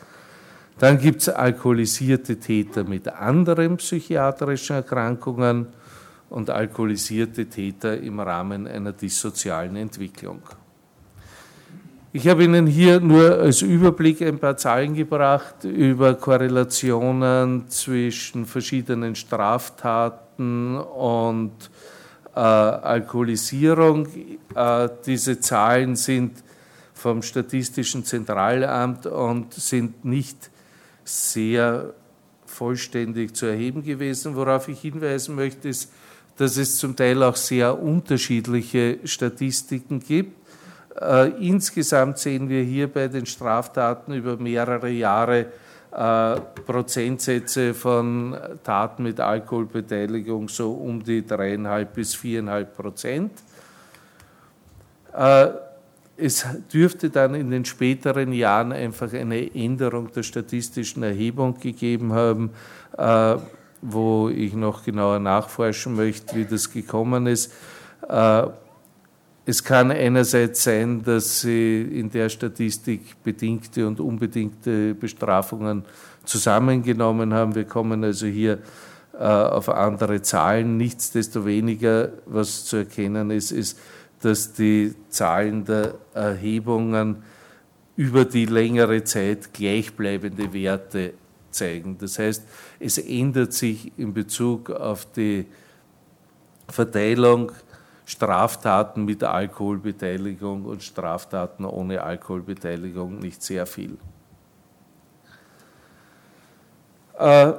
Dann 0.79 0.99
gibt 0.99 1.23
es 1.23 1.29
alkoholisierte 1.29 2.39
Täter 2.39 2.85
mit 2.85 3.09
anderen 3.09 3.77
psychiatrischen 3.77 4.77
Erkrankungen 4.77 5.69
und 6.31 6.51
alkoholisierte 6.51 7.47
Täter 7.47 7.99
im 8.01 8.19
Rahmen 8.19 8.67
einer 8.67 8.93
dissozialen 8.93 9.77
Entwicklung. 9.77 10.43
Ich 12.13 12.29
habe 12.29 12.45
Ihnen 12.45 12.67
hier 12.67 13.01
nur 13.01 13.41
als 13.41 13.63
Überblick 13.63 14.23
ein 14.23 14.39
paar 14.39 14.57
Zahlen 14.57 14.95
gebracht 14.95 15.65
über 15.65 16.15
Korrelationen 16.15 17.69
zwischen 17.69 18.47
verschiedenen 18.47 19.17
Straftaten 19.17 20.77
und 20.77 21.71
äh, 22.35 22.39
Alkoholisierung. 22.39 24.07
Äh, 24.55 24.89
diese 25.05 25.41
Zahlen 25.41 25.97
sind 25.97 26.43
vom 26.95 27.21
Statistischen 27.23 28.05
Zentralamt 28.05 29.07
und 29.07 29.53
sind 29.55 30.05
nicht 30.05 30.51
sehr 31.05 31.95
vollständig 32.47 33.35
zu 33.35 33.47
erheben 33.47 33.83
gewesen. 33.83 34.37
Worauf 34.37 34.69
ich 34.69 34.81
hinweisen 34.81 35.35
möchte, 35.35 35.69
ist, 35.69 35.93
dass 36.37 36.57
es 36.57 36.79
zum 36.79 36.97
Teil 36.97 37.23
auch 37.23 37.37
sehr 37.37 37.81
unterschiedliche 37.81 38.99
Statistiken 39.05 40.01
gibt. 40.01 40.37
Äh, 41.01 41.31
insgesamt 41.47 42.19
sehen 42.19 42.49
wir 42.49 42.63
hier 42.63 42.93
bei 42.93 43.09
den 43.09 43.27
Straftaten 43.27 44.15
über 44.15 44.37
mehrere 44.37 44.91
Jahre 44.91 45.47
äh, 45.93 46.41
Prozentsätze 46.67 47.75
von 47.75 48.37
Taten 48.63 49.05
mit 49.05 49.21
Alkoholbeteiligung 49.21 50.49
so 50.49 50.73
um 50.73 51.03
die 51.03 51.27
dreieinhalb 51.27 51.95
bis 51.95 52.15
viereinhalb 52.15 52.77
Prozent. 52.77 53.33
Äh, 55.13 55.49
es 56.17 56.47
dürfte 56.73 57.11
dann 57.11 57.35
in 57.35 57.51
den 57.51 57.65
späteren 57.65 58.33
Jahren 58.33 58.73
einfach 58.73 59.13
eine 59.13 59.55
Änderung 59.55 60.13
der 60.13 60.23
statistischen 60.23 61.03
Erhebung 61.03 61.59
gegeben 61.59 62.13
haben, 62.13 62.51
äh, 62.97 63.37
wo 63.83 64.29
ich 64.29 64.55
noch 64.55 64.85
genauer 64.85 65.19
nachforschen 65.19 65.95
möchte, 65.95 66.37
wie 66.37 66.45
das 66.45 66.73
gekommen 66.73 67.27
ist. 67.27 67.53
Äh, 68.09 68.47
es 69.47 69.63
kann 69.63 69.91
einerseits 69.91 70.65
sein, 70.65 71.03
dass 71.03 71.43
Sie 71.43 71.83
in 71.83 72.11
der 72.11 72.31
Statistik 72.31 73.23
bedingte 73.23 73.87
und 73.87 74.01
unbedingte 74.01 74.95
Bestrafungen 74.95 75.85
zusammengenommen 76.25 77.35
haben. 77.35 77.55
Wir 77.55 77.65
kommen 77.65 78.05
also 78.05 78.27
hier 78.27 78.61
äh, 79.13 79.23
auf 79.23 79.69
andere 79.69 80.23
Zahlen. 80.23 80.79
Nichtsdestoweniger, 80.79 82.11
was 82.25 82.65
zu 82.65 82.77
erkennen 82.77 83.31
ist, 83.31 83.51
ist, 83.51 83.79
dass 84.25 84.53
die 84.53 84.95
Zahlen 85.11 85.65
der 85.65 85.95
Erhebungen 86.15 87.23
über 87.97 88.25
die 88.25 88.47
längere 88.47 89.05
Zeit 89.05 89.53
gleichbleibende 89.53 90.53
Werte 90.53 91.15
zeigen. 91.51 91.99
Das 91.99 92.19
heißt, 92.19 92.43
es 92.81 92.99
ändert 92.99 93.53
sich 93.53 93.93
in 93.99 94.15
Bezug 94.15 94.71
auf 94.71 95.07
die 95.13 95.47
Verteilung 96.69 97.53
Straftaten 98.07 99.05
mit 99.05 99.23
Alkoholbeteiligung 99.23 100.65
und 100.65 100.83
Straftaten 100.83 101.65
ohne 101.65 102.03
Alkoholbeteiligung 102.03 103.19
nicht 103.19 103.43
sehr 103.43 103.67
viel. 103.67 103.97
Äh, 107.19 107.53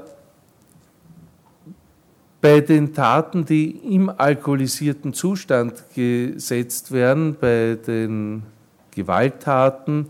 bei 2.46 2.62
den 2.62 2.94
Taten, 2.94 3.44
die 3.44 3.72
im 3.96 4.08
alkoholisierten 4.08 5.14
Zustand 5.14 5.84
gesetzt 5.96 6.92
werden, 6.92 7.36
bei 7.42 7.76
den 7.88 8.44
Gewalttaten, 8.92 10.10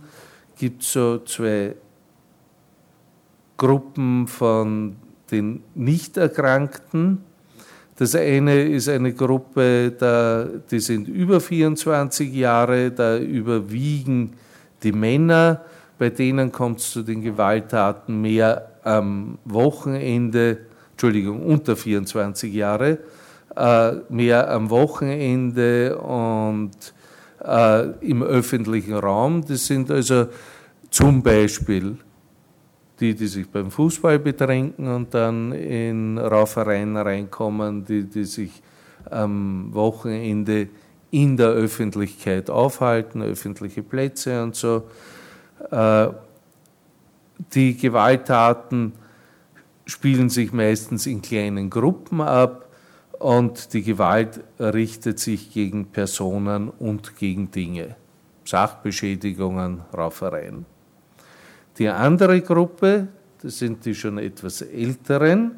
gibt 0.58 0.84
es 0.84 0.92
so 0.92 1.20
zwei 1.20 1.76
Gruppen 3.56 4.28
von 4.28 4.98
den 5.32 5.64
Nichterkrankten, 5.76 7.20
das 7.96 8.16
eine 8.16 8.64
ist 8.64 8.90
eine 8.90 9.14
Gruppe, 9.14 10.60
die 10.70 10.80
sind 10.82 11.08
über 11.08 11.40
24 11.40 12.34
Jahre, 12.34 12.92
da 12.92 13.18
überwiegen 13.18 14.34
die 14.84 14.92
Männer, 14.92 15.62
bei 15.98 16.10
denen 16.10 16.52
kommt 16.52 16.82
es 16.82 16.92
zu 16.92 17.02
den 17.02 17.22
Gewalttaten 17.22 18.20
mehr 18.20 18.72
am 18.84 19.38
Wochenende, 19.46 20.58
Entschuldigung, 20.96 21.42
unter 21.44 21.76
24 21.76 22.54
Jahre, 22.54 23.00
äh, 23.54 23.96
mehr 24.08 24.50
am 24.50 24.70
Wochenende 24.70 25.98
und 25.98 26.72
äh, 27.44 27.90
im 28.00 28.24
öffentlichen 28.24 28.94
Raum. 28.94 29.44
Das 29.46 29.66
sind 29.66 29.92
also 29.92 30.28
zum 30.90 31.22
Beispiel 31.22 31.98
die, 33.02 33.14
die 33.14 33.28
sich 33.28 33.50
beim 33.50 33.72
Fußball 33.72 34.20
betränken 34.20 34.88
und 34.88 35.14
dann 35.14 35.52
in 35.52 36.18
Raufereien 36.18 36.96
reinkommen, 36.96 37.84
die, 37.84 38.04
die 38.04 38.24
sich 38.24 38.64
am 39.12 39.74
Wochenende 39.74 40.70
in 41.12 41.36
der 41.36 41.50
Öffentlichkeit 41.50 42.50
aufhalten, 42.50 43.22
öffentliche 43.22 43.84
Plätze 43.84 44.42
und 44.42 44.56
so. 44.56 44.84
Äh, 45.72 46.08
die 47.54 47.76
Gewalttaten 47.76 48.94
spielen 49.86 50.30
sich 50.30 50.52
meistens 50.52 51.06
in 51.06 51.22
kleinen 51.22 51.70
Gruppen 51.70 52.22
ab 52.22 52.70
und 53.20 53.74
die 53.74 53.84
Gewalt 53.84 54.42
richtet 54.60 55.20
sich 55.20 55.54
gegen 55.54 55.88
Personen 55.88 56.70
und 56.70 57.16
gegen 57.18 57.52
Dinge. 57.52 57.96
Sachbeschädigungen, 58.44 59.82
Raufereien. 59.96 60.66
Die 61.78 61.90
andere 61.90 62.42
Gruppe, 62.42 63.08
das 63.42 63.60
sind 63.60 63.86
die 63.86 63.96
schon 63.96 64.18
etwas 64.18 64.62
älteren, 64.62 65.52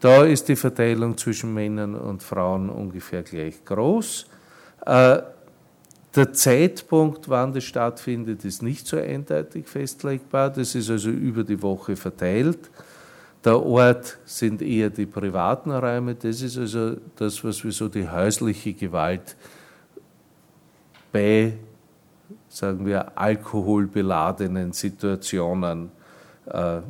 da 0.00 0.24
ist 0.24 0.48
die 0.48 0.56
Verteilung 0.56 1.16
zwischen 1.16 1.54
Männern 1.54 1.94
und 1.94 2.22
Frauen 2.22 2.68
ungefähr 2.68 3.22
gleich 3.22 3.64
groß. 3.64 4.26
Äh, 4.84 5.22
der 6.14 6.32
Zeitpunkt, 6.32 7.28
wann 7.28 7.52
das 7.52 7.64
stattfindet, 7.64 8.44
ist 8.44 8.62
nicht 8.62 8.86
so 8.86 8.96
eindeutig 8.96 9.66
festlegbar. 9.66 10.50
Das 10.50 10.74
ist 10.74 10.90
also 10.90 11.10
über 11.10 11.44
die 11.44 11.60
Woche 11.62 11.96
verteilt. 11.96 12.70
Der 13.46 13.64
Ort 13.64 14.18
sind 14.24 14.60
eher 14.60 14.90
die 14.90 15.06
privaten 15.06 15.70
Räume. 15.70 16.16
Das 16.16 16.42
ist 16.42 16.58
also 16.58 16.96
das, 17.14 17.44
was 17.44 17.62
wir 17.62 17.70
so 17.70 17.88
die 17.88 18.08
häusliche 18.08 18.72
Gewalt 18.72 19.36
bei, 21.12 21.56
sagen 22.48 22.84
wir, 22.84 23.16
alkoholbeladenen 23.16 24.72
Situationen 24.72 25.92
äh, 26.46 26.80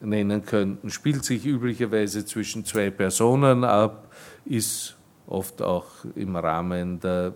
nennen 0.00 0.42
könnten. 0.42 0.88
Spielt 0.88 1.22
sich 1.22 1.44
üblicherweise 1.44 2.24
zwischen 2.24 2.64
zwei 2.64 2.88
Personen 2.88 3.62
ab, 3.62 4.10
ist 4.46 4.96
oft 5.26 5.60
auch 5.60 5.86
im 6.14 6.34
Rahmen 6.34 6.98
der 6.98 7.34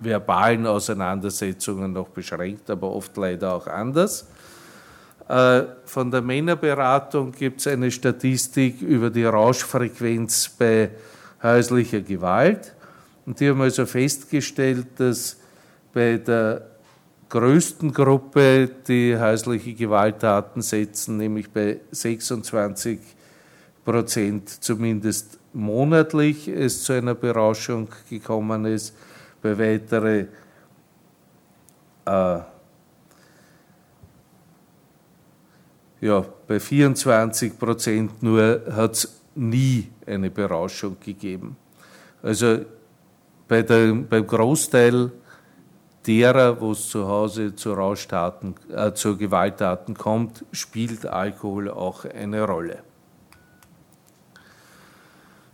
verbalen 0.00 0.66
Auseinandersetzungen 0.66 1.92
noch 1.92 2.08
beschränkt, 2.08 2.70
aber 2.70 2.90
oft 2.90 3.14
leider 3.18 3.52
auch 3.52 3.66
anders. 3.66 4.26
Äh, 5.28 5.62
von 5.84 6.10
der 6.10 6.22
Männerberatung 6.22 7.32
gibt 7.32 7.60
es 7.60 7.66
eine 7.66 7.90
Statistik 7.90 8.80
über 8.82 9.10
die 9.10 9.24
Rauschfrequenz 9.24 10.48
bei 10.58 10.90
häuslicher 11.42 12.00
Gewalt. 12.00 12.74
Und 13.24 13.38
die 13.38 13.48
haben 13.48 13.60
also 13.60 13.86
festgestellt, 13.86 14.86
dass 14.96 15.36
bei 15.92 16.16
der 16.16 16.66
größten 17.28 17.92
Gruppe, 17.92 18.68
die 18.86 19.16
häusliche 19.18 19.74
Gewalttaten 19.74 20.60
setzen, 20.60 21.16
nämlich 21.16 21.50
bei 21.50 21.80
26 21.90 22.98
Prozent 23.84 24.48
zumindest 24.48 25.38
monatlich 25.52 26.48
es 26.48 26.84
zu 26.84 26.92
einer 26.92 27.14
Berauschung 27.14 27.88
gekommen 28.10 28.66
ist, 28.66 28.94
bei 29.40 29.58
weiteren 29.58 30.28
äh, 32.04 32.38
ja, 36.02 36.24
bei 36.48 36.58
24 36.58 37.58
Prozent 37.58 38.22
nur 38.22 38.62
hat 38.72 38.94
es 38.94 39.20
nie 39.36 39.88
eine 40.04 40.30
Berauschung 40.30 40.96
gegeben. 40.98 41.56
Also 42.22 42.58
bei 43.46 43.62
der, 43.62 43.94
beim 43.94 44.26
Großteil 44.26 45.12
derer, 46.04 46.60
wo 46.60 46.72
es 46.72 46.88
zu 46.88 47.06
Hause 47.06 47.54
zu 47.54 47.72
äh, 47.76 48.92
zu 48.94 49.16
Gewalttaten 49.16 49.94
kommt, 49.94 50.44
spielt 50.50 51.06
Alkohol 51.06 51.70
auch 51.70 52.04
eine 52.04 52.42
Rolle. 52.42 52.78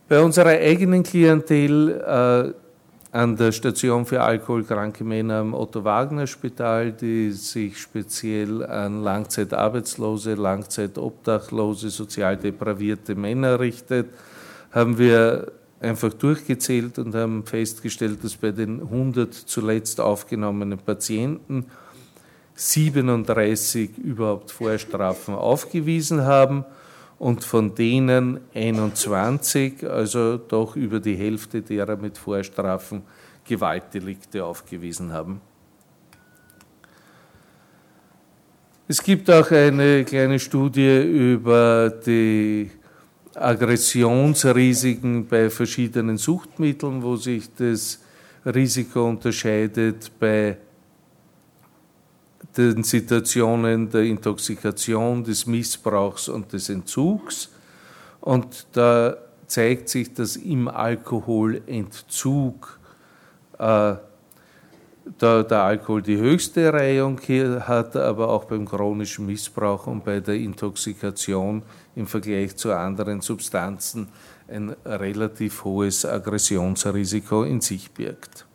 Bei 0.08 0.22
unserer 0.22 0.48
eigenen 0.48 1.02
Klientel 1.02 2.54
äh, 2.54 2.67
an 3.10 3.36
der 3.36 3.52
Station 3.52 4.04
für 4.04 4.22
alkoholkranke 4.22 5.02
Männer 5.02 5.36
am 5.36 5.54
Otto-Wagner-Spital, 5.54 6.92
die 6.92 7.32
sich 7.32 7.78
speziell 7.78 8.64
an 8.64 9.02
Langzeitarbeitslose, 9.02 10.34
Langzeitobdachlose, 10.34 11.88
sozial 11.88 12.36
depravierte 12.36 13.14
Männer 13.14 13.60
richtet, 13.60 14.08
haben 14.72 14.98
wir 14.98 15.52
einfach 15.80 16.12
durchgezählt 16.12 16.98
und 16.98 17.14
haben 17.14 17.44
festgestellt, 17.46 18.22
dass 18.22 18.36
bei 18.36 18.50
den 18.50 18.80
100 18.80 19.32
zuletzt 19.32 20.00
aufgenommenen 20.00 20.78
Patienten 20.78 21.66
37 22.56 23.96
überhaupt 23.96 24.50
Vorstrafen 24.50 25.34
aufgewiesen 25.34 26.24
haben 26.24 26.64
und 27.18 27.44
von 27.44 27.74
denen 27.74 28.40
21, 28.54 29.88
also 29.88 30.36
doch 30.36 30.76
über 30.76 31.00
die 31.00 31.16
Hälfte 31.16 31.62
derer 31.62 31.96
mit 31.96 32.16
Vorstrafen, 32.16 33.02
Gewaltdelikte 33.44 34.44
aufgewiesen 34.44 35.12
haben. 35.12 35.40
Es 38.86 39.02
gibt 39.02 39.30
auch 39.30 39.50
eine 39.50 40.04
kleine 40.04 40.38
Studie 40.38 41.02
über 41.02 41.90
die 41.90 42.70
Aggressionsrisiken 43.34 45.26
bei 45.26 45.50
verschiedenen 45.50 46.16
Suchtmitteln, 46.16 47.02
wo 47.02 47.16
sich 47.16 47.52
das 47.54 48.00
Risiko 48.46 49.08
unterscheidet 49.08 50.10
bei 50.18 50.56
den 52.56 52.82
Situationen 52.82 53.90
der 53.90 54.02
Intoxikation, 54.02 55.22
des 55.24 55.46
Missbrauchs 55.46 56.28
und 56.28 56.52
des 56.52 56.68
Entzugs. 56.68 57.50
Und 58.20 58.66
da 58.72 59.16
zeigt 59.46 59.88
sich, 59.88 60.12
dass 60.12 60.36
im 60.36 60.68
Alkoholentzug 60.68 62.78
äh, 63.58 63.94
da 65.16 65.42
der 65.42 65.62
Alkohol 65.62 66.02
die 66.02 66.18
höchste 66.18 66.72
Reihung 66.72 67.20
hier 67.24 67.66
hat, 67.66 67.96
aber 67.96 68.28
auch 68.28 68.44
beim 68.44 68.66
chronischen 68.66 69.26
Missbrauch 69.26 69.86
und 69.86 70.04
bei 70.04 70.20
der 70.20 70.34
Intoxikation 70.34 71.62
im 71.94 72.06
Vergleich 72.06 72.56
zu 72.56 72.72
anderen 72.72 73.20
Substanzen 73.20 74.08
ein 74.48 74.74
relativ 74.84 75.64
hohes 75.64 76.04
Aggressionsrisiko 76.04 77.44
in 77.44 77.60
sich 77.60 77.90
birgt. 77.90 78.47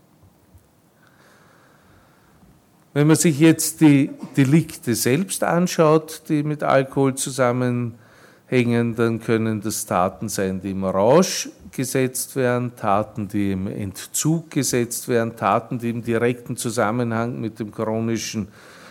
Wenn 2.93 3.07
man 3.07 3.15
sich 3.15 3.39
jetzt 3.39 3.81
die 3.81 4.11
Delikte 4.37 4.93
selbst 4.93 5.43
anschaut, 5.43 6.21
die 6.29 6.43
mit 6.43 6.61
Alkohol 6.61 7.15
zusammenhängen, 7.15 8.95
dann 8.95 9.19
können 9.19 9.61
das 9.61 9.87
Taten 9.87 10.29
sein, 10.29 10.61
die 10.61 10.71
im 10.71 10.83
Rausch 10.83 11.49
gesetzt 11.71 12.35
werden, 12.35 12.75
Taten, 12.75 13.27
die 13.27 13.53
im 13.53 13.65
Entzug 13.65 14.51
gesetzt 14.51 15.07
werden, 15.07 15.35
Taten, 15.35 15.79
die 15.79 15.89
im 15.89 16.03
direkten 16.03 16.55
Zusammenhang 16.55 17.41
mit 17.41 17.59
dem 17.59 17.71
chronischen 17.71 18.49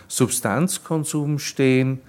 Substanzkonsum 0.09 1.39
stehen, 1.39 2.01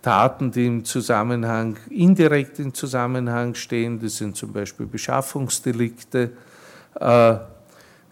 Taten, 0.00 0.50
die 0.50 0.66
im 0.66 0.84
Zusammenhang, 0.86 1.76
indirekt 1.90 2.58
im 2.58 2.72
Zusammenhang 2.72 3.54
stehen, 3.54 4.00
das 4.00 4.16
sind 4.16 4.34
zum 4.36 4.54
Beispiel 4.54 4.86
Beschaffungsdelikte, 4.86 6.30
äh, 6.98 7.34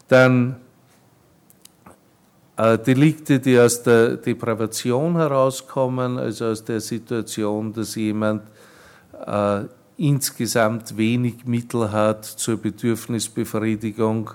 dann 0.08 0.56
Delikte, 2.86 3.40
die 3.40 3.58
aus 3.58 3.82
der 3.82 4.16
Depravation 4.16 5.16
herauskommen, 5.16 6.18
also 6.18 6.46
aus 6.46 6.64
der 6.64 6.80
Situation, 6.80 7.72
dass 7.72 7.94
jemand 7.94 8.42
äh, 9.26 9.64
insgesamt 9.96 10.96
wenig 10.96 11.44
Mittel 11.46 11.90
hat 11.90 12.24
zur 12.24 12.56
Bedürfnisbefriedigung, 12.56 14.30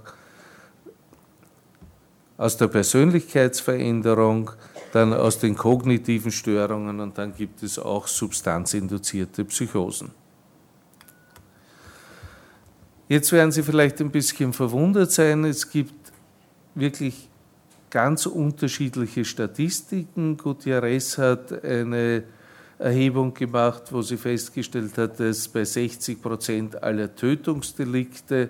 aus 2.37 2.55
der 2.57 2.67
Persönlichkeitsveränderung, 2.67 4.51
dann 4.93 5.13
aus 5.13 5.39
den 5.39 5.55
kognitiven 5.55 6.31
Störungen 6.31 6.99
und 6.99 7.17
dann 7.17 7.35
gibt 7.35 7.63
es 7.63 7.79
auch 7.79 8.07
substanzinduzierte 8.07 9.43
Psychosen. 9.45 10.11
Jetzt 13.09 13.31
werden 13.31 13.51
Sie 13.51 13.63
vielleicht 13.63 14.01
ein 14.01 14.11
bisschen 14.11 14.53
verwundert 14.53 15.11
sein, 15.11 15.45
es 15.45 15.69
gibt 15.69 16.11
wirklich 16.75 17.26
ganz 17.97 18.27
unterschiedliche 18.27 19.25
Statistiken. 19.25 20.37
Gutierrez 20.37 21.17
hat 21.17 21.63
eine 21.63 22.25
Erhebung 22.77 23.33
gemacht, 23.33 23.85
wo 23.89 24.03
sie 24.03 24.17
festgestellt 24.17 24.99
hat, 24.99 25.19
dass 25.19 25.47
bei 25.47 25.65
60 25.65 26.21
Prozent 26.21 26.83
aller 26.83 27.15
Tötungsdelikte 27.15 28.49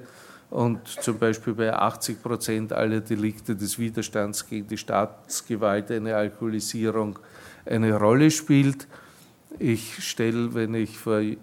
und 0.50 0.86
zum 0.86 1.18
Beispiel 1.18 1.54
bei 1.54 1.74
80 1.74 2.22
Prozent 2.22 2.74
aller 2.74 3.00
Delikte 3.00 3.56
des 3.56 3.80
Widerstands 3.80 4.46
gegen 4.46 4.68
die 4.68 4.76
Staatsgewalt 4.76 5.92
eine 5.92 6.18
Alkoholisierung 6.18 7.18
eine 7.66 7.98
Rolle 7.98 8.32
spielt. 8.32 8.86
Ich 9.60 10.04
stelle, 10.04 10.56
wenn 10.56 10.74
ich 10.74 11.00
vor 11.00 11.20
äh, 11.20 11.36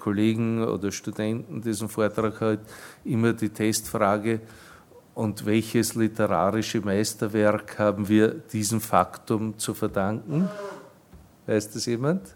Kollegen 0.00 0.64
oder 0.64 0.90
Studenten 0.90 1.62
diesen 1.62 1.88
Vortrag 1.88 2.40
halte, 2.40 2.64
immer 3.04 3.34
die 3.34 3.50
Testfrage, 3.50 4.40
und 5.14 5.44
welches 5.44 5.94
literarische 5.94 6.80
Meisterwerk 6.80 7.78
haben 7.78 8.08
wir 8.08 8.28
diesem 8.28 8.80
Faktum 8.80 9.58
zu 9.58 9.74
verdanken? 9.74 10.48
Weiß 11.46 11.70
das 11.70 11.86
jemand? 11.86 12.34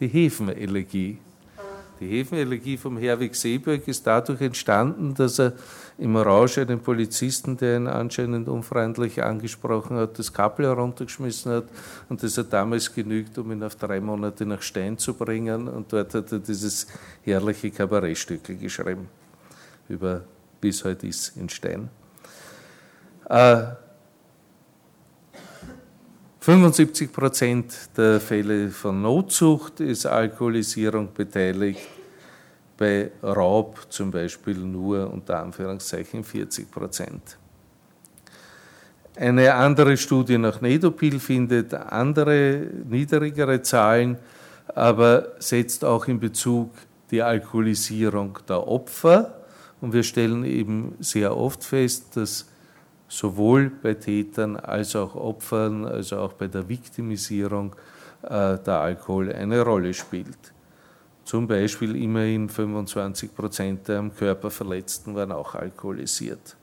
Die 0.00 0.08
Hefenelegie. 0.08 1.18
Die 2.00 2.06
Häfenelegie 2.06 2.76
vom 2.76 2.96
Herwig 2.96 3.34
Seeberg 3.34 3.86
ist 3.88 4.06
dadurch 4.06 4.40
entstanden, 4.40 5.14
dass 5.14 5.40
er 5.40 5.54
im 5.98 6.16
Rausch 6.16 6.58
einen 6.58 6.78
Polizisten, 6.78 7.56
der 7.56 7.76
ihn 7.76 7.88
anscheinend 7.88 8.46
unfreundlich 8.46 9.20
angesprochen 9.20 9.96
hat, 9.96 10.16
das 10.16 10.32
Kabel 10.32 10.66
heruntergeschmissen 10.66 11.52
hat 11.52 11.64
und 12.08 12.22
das 12.22 12.38
hat 12.38 12.52
damals 12.52 12.94
genügt, 12.94 13.36
um 13.38 13.50
ihn 13.50 13.64
auf 13.64 13.74
drei 13.74 14.00
Monate 14.00 14.46
nach 14.46 14.62
Stein 14.62 14.96
zu 14.96 15.14
bringen 15.14 15.66
und 15.66 15.92
dort 15.92 16.14
hat 16.14 16.30
er 16.30 16.38
dieses 16.38 16.86
herrliche 17.24 17.72
Kabarettstückel 17.72 18.56
geschrieben 18.56 19.08
über 19.88 20.22
bis 20.60 20.84
heute 20.84 21.06
ist 21.06 21.36
in 21.36 21.48
Stein. 21.48 21.88
Äh, 23.28 23.62
75 26.40 27.12
Prozent 27.12 27.74
der 27.96 28.20
Fälle 28.20 28.70
von 28.70 29.02
Notzucht 29.02 29.80
ist 29.80 30.06
Alkoholisierung 30.06 31.12
beteiligt, 31.12 31.86
bei 32.78 33.10
Raub 33.22 33.86
zum 33.90 34.10
Beispiel 34.10 34.56
nur 34.56 35.12
unter 35.12 35.40
Anführungszeichen 35.42 36.24
40 36.24 36.70
Prozent. 36.70 37.36
Eine 39.16 39.52
andere 39.52 39.96
Studie 39.96 40.38
nach 40.38 40.60
Nedopil 40.60 41.18
findet 41.18 41.74
andere, 41.74 42.68
niedrigere 42.88 43.60
Zahlen, 43.62 44.16
aber 44.74 45.32
setzt 45.40 45.84
auch 45.84 46.06
in 46.06 46.20
Bezug 46.20 46.70
die 47.10 47.20
Alkoholisierung 47.20 48.38
der 48.48 48.66
Opfer. 48.66 49.37
Und 49.80 49.92
wir 49.92 50.02
stellen 50.02 50.44
eben 50.44 50.94
sehr 51.00 51.36
oft 51.36 51.64
fest, 51.64 52.16
dass 52.16 52.46
sowohl 53.08 53.70
bei 53.70 53.94
Tätern 53.94 54.56
als 54.56 54.94
auch 54.96 55.14
Opfern, 55.14 55.86
also 55.86 56.18
auch 56.18 56.34
bei 56.34 56.46
der 56.46 56.68
Viktimisierung 56.68 57.74
äh, 58.22 58.58
der 58.58 58.80
Alkohol 58.80 59.32
eine 59.32 59.62
Rolle 59.62 59.94
spielt. 59.94 60.52
Zum 61.24 61.46
Beispiel 61.46 61.96
immerhin 61.96 62.48
25 62.48 63.34
Prozent 63.34 63.88
der 63.88 63.98
am 63.98 64.14
Körper 64.14 64.50
Verletzten 64.50 65.14
waren 65.14 65.32
auch 65.32 65.54
alkoholisiert. 65.54 66.56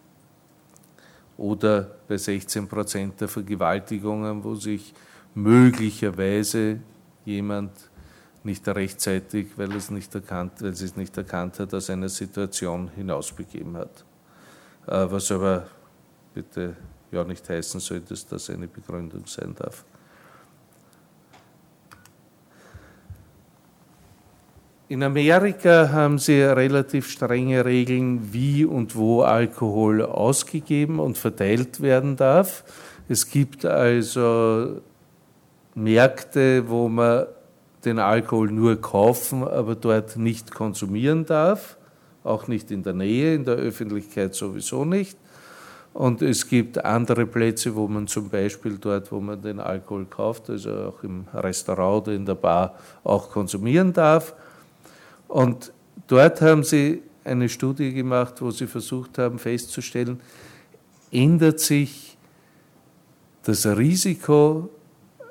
Oder 1.38 1.92
bei 2.08 2.18
16 2.18 2.68
Prozent 2.68 3.22
der 3.22 3.28
Vergewaltigungen, 3.28 4.44
wo 4.44 4.56
sich 4.56 4.94
möglicherweise 5.34 6.80
jemand 7.26 7.72
nicht 8.46 8.68
rechtzeitig, 8.68 9.48
weil 9.58 9.72
es 9.74 9.90
nicht 9.90 10.14
erkannt, 10.14 10.62
weil 10.62 10.76
sie 10.76 10.86
es 10.86 10.96
nicht 10.96 11.18
erkannt 11.18 11.60
hat, 11.60 11.74
aus 11.74 11.90
einer 11.90 12.10
Situation 12.10 12.90
hinausbegeben 12.96 13.76
hat. 13.78 14.06
Äh, 14.88 15.12
was 15.12 15.32
aber 15.32 15.68
bitte 16.34 16.76
ja 17.12 17.24
nicht 17.24 17.48
heißen 17.50 17.80
soll, 17.80 18.02
dass 18.02 18.28
das 18.28 18.50
eine 18.50 18.68
Begründung 18.68 19.26
sein 19.26 19.56
darf. 19.56 19.84
In 24.88 25.02
Amerika 25.02 25.90
haben 25.92 26.20
sie 26.20 26.42
relativ 26.42 27.10
strenge 27.10 27.66
Regeln, 27.66 28.32
wie 28.32 28.66
und 28.66 28.96
wo 28.96 29.24
Alkohol 29.24 30.04
ausgegeben 30.04 31.00
und 31.00 31.18
verteilt 31.18 31.82
werden 31.82 32.16
darf. 32.16 32.64
Es 33.10 33.28
gibt 33.28 33.66
also 33.66 34.82
Märkte, 35.74 36.70
wo 36.70 36.88
man 36.88 37.26
den 37.86 38.00
Alkohol 38.00 38.52
nur 38.52 38.82
kaufen, 38.82 39.44
aber 39.44 39.76
dort 39.76 40.18
nicht 40.18 40.52
konsumieren 40.52 41.26
darf, 41.26 41.78
auch 42.24 42.48
nicht 42.48 42.72
in 42.72 42.84
der 42.84 42.94
Nähe, 42.94 43.36
in 43.36 43.46
der 43.46 43.56
Öffentlichkeit 43.56 44.34
sowieso 44.36 44.86
nicht. 44.86 45.18
Und 45.94 46.22
es 46.22 46.50
gibt 46.50 46.84
andere 46.84 47.26
Plätze, 47.26 47.74
wo 47.76 47.88
man 47.88 48.08
zum 48.08 48.30
Beispiel 48.30 48.78
dort, 48.78 49.12
wo 49.14 49.22
man 49.22 49.42
den 49.42 49.62
Alkohol 49.62 50.06
kauft, 50.06 50.50
also 50.50 50.72
auch 50.72 51.04
im 51.04 51.26
Restaurant 51.34 52.08
oder 52.08 52.16
in 52.16 52.26
der 52.26 52.36
Bar, 52.36 52.76
auch 53.06 53.30
konsumieren 53.30 53.94
darf. 53.94 54.36
Und 55.30 55.72
dort 56.08 56.42
haben 56.42 56.64
sie 56.64 57.02
eine 57.24 57.48
Studie 57.48 57.94
gemacht, 57.94 58.42
wo 58.42 58.52
sie 58.52 58.68
versucht 58.68 59.18
haben 59.18 59.40
festzustellen, 59.40 60.20
ändert 61.12 61.62
sich 61.62 62.18
das 63.44 63.66
Risiko, 63.66 64.70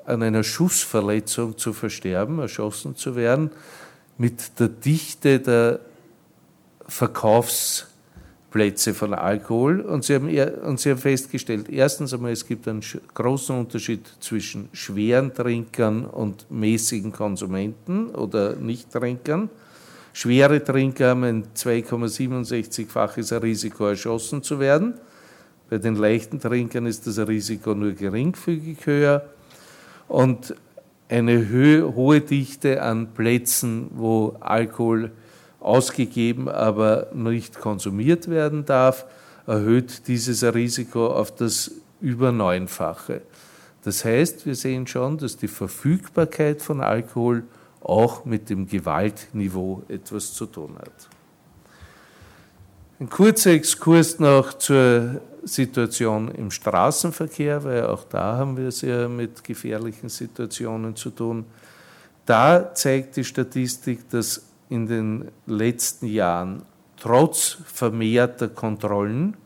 an 0.05 0.21
einer 0.23 0.43
Schussverletzung 0.43 1.57
zu 1.57 1.73
versterben, 1.73 2.39
erschossen 2.39 2.95
zu 2.95 3.15
werden, 3.15 3.51
mit 4.17 4.59
der 4.59 4.69
Dichte 4.69 5.39
der 5.39 5.79
Verkaufs- 6.87 7.87
Plätze 8.55 8.93
von 8.93 9.13
Alkohol 9.13 9.81
und 9.81 10.05
sie, 10.05 10.15
haben, 10.15 10.29
und 10.65 10.79
sie 10.79 10.91
haben 10.91 10.97
festgestellt, 10.97 11.67
erstens 11.67 12.13
einmal, 12.13 12.31
es 12.31 12.47
gibt 12.47 12.69
einen 12.69 12.81
großen 13.13 13.53
Unterschied 13.53 14.07
zwischen 14.21 14.69
schweren 14.71 15.33
Trinkern 15.33 16.05
und 16.05 16.49
mäßigen 16.49 17.11
Konsumenten 17.11 18.11
oder 18.11 18.55
Nichttrinkern. 18.55 19.49
Schwere 20.13 20.63
Trinker 20.63 21.09
haben 21.09 21.25
ein 21.25 21.43
2,67-faches 21.53 23.41
Risiko, 23.43 23.87
erschossen 23.87 24.41
zu 24.41 24.57
werden. 24.57 24.93
Bei 25.69 25.77
den 25.77 25.95
leichten 25.95 26.39
Trinkern 26.39 26.85
ist 26.85 27.05
das 27.07 27.19
Risiko 27.19 27.73
nur 27.73 27.91
geringfügig 27.91 28.85
höher. 28.85 29.34
Und 30.07 30.55
eine 31.09 31.49
hohe 31.95 32.21
Dichte 32.21 32.81
an 32.81 33.13
Plätzen, 33.13 33.91
wo 33.95 34.35
Alkohol 34.39 35.11
ausgegeben, 35.59 36.47
aber 36.49 37.07
nicht 37.13 37.59
konsumiert 37.59 38.29
werden 38.29 38.65
darf, 38.65 39.05
erhöht 39.47 40.07
dieses 40.07 40.43
Risiko 40.43 41.07
auf 41.07 41.33
das 41.33 41.71
über 42.01 42.31
neunfache. 42.31 43.21
Das 43.83 44.03
heißt, 44.03 44.45
wir 44.45 44.55
sehen 44.55 44.87
schon, 44.87 45.17
dass 45.17 45.37
die 45.37 45.47
Verfügbarkeit 45.47 46.61
von 46.61 46.81
Alkohol 46.81 47.43
auch 47.81 48.25
mit 48.25 48.49
dem 48.49 48.67
Gewaltniveau 48.67 49.83
etwas 49.87 50.33
zu 50.33 50.47
tun 50.47 50.75
hat. 50.79 51.09
Ein 52.99 53.09
kurzer 53.09 53.51
Exkurs 53.51 54.19
noch 54.19 54.53
zur 54.53 55.21
Situation 55.45 56.29
im 56.29 56.51
Straßenverkehr, 56.51 57.63
weil 57.63 57.85
auch 57.85 58.03
da 58.03 58.37
haben 58.37 58.57
wir 58.57 58.67
es 58.67 58.81
ja 58.81 59.07
mit 59.07 59.43
gefährlichen 59.43 60.09
Situationen 60.09 60.95
zu 60.95 61.11
tun. 61.11 61.45
Da 62.25 62.73
zeigt 62.73 63.15
die 63.15 63.23
Statistik, 63.23 64.09
dass 64.09 64.47
in 64.69 64.87
den 64.87 65.31
letzten 65.45 66.07
Jahren 66.07 66.63
trotz 66.97 67.57
vermehrter 67.65 68.47
Kontrollen 68.47 69.37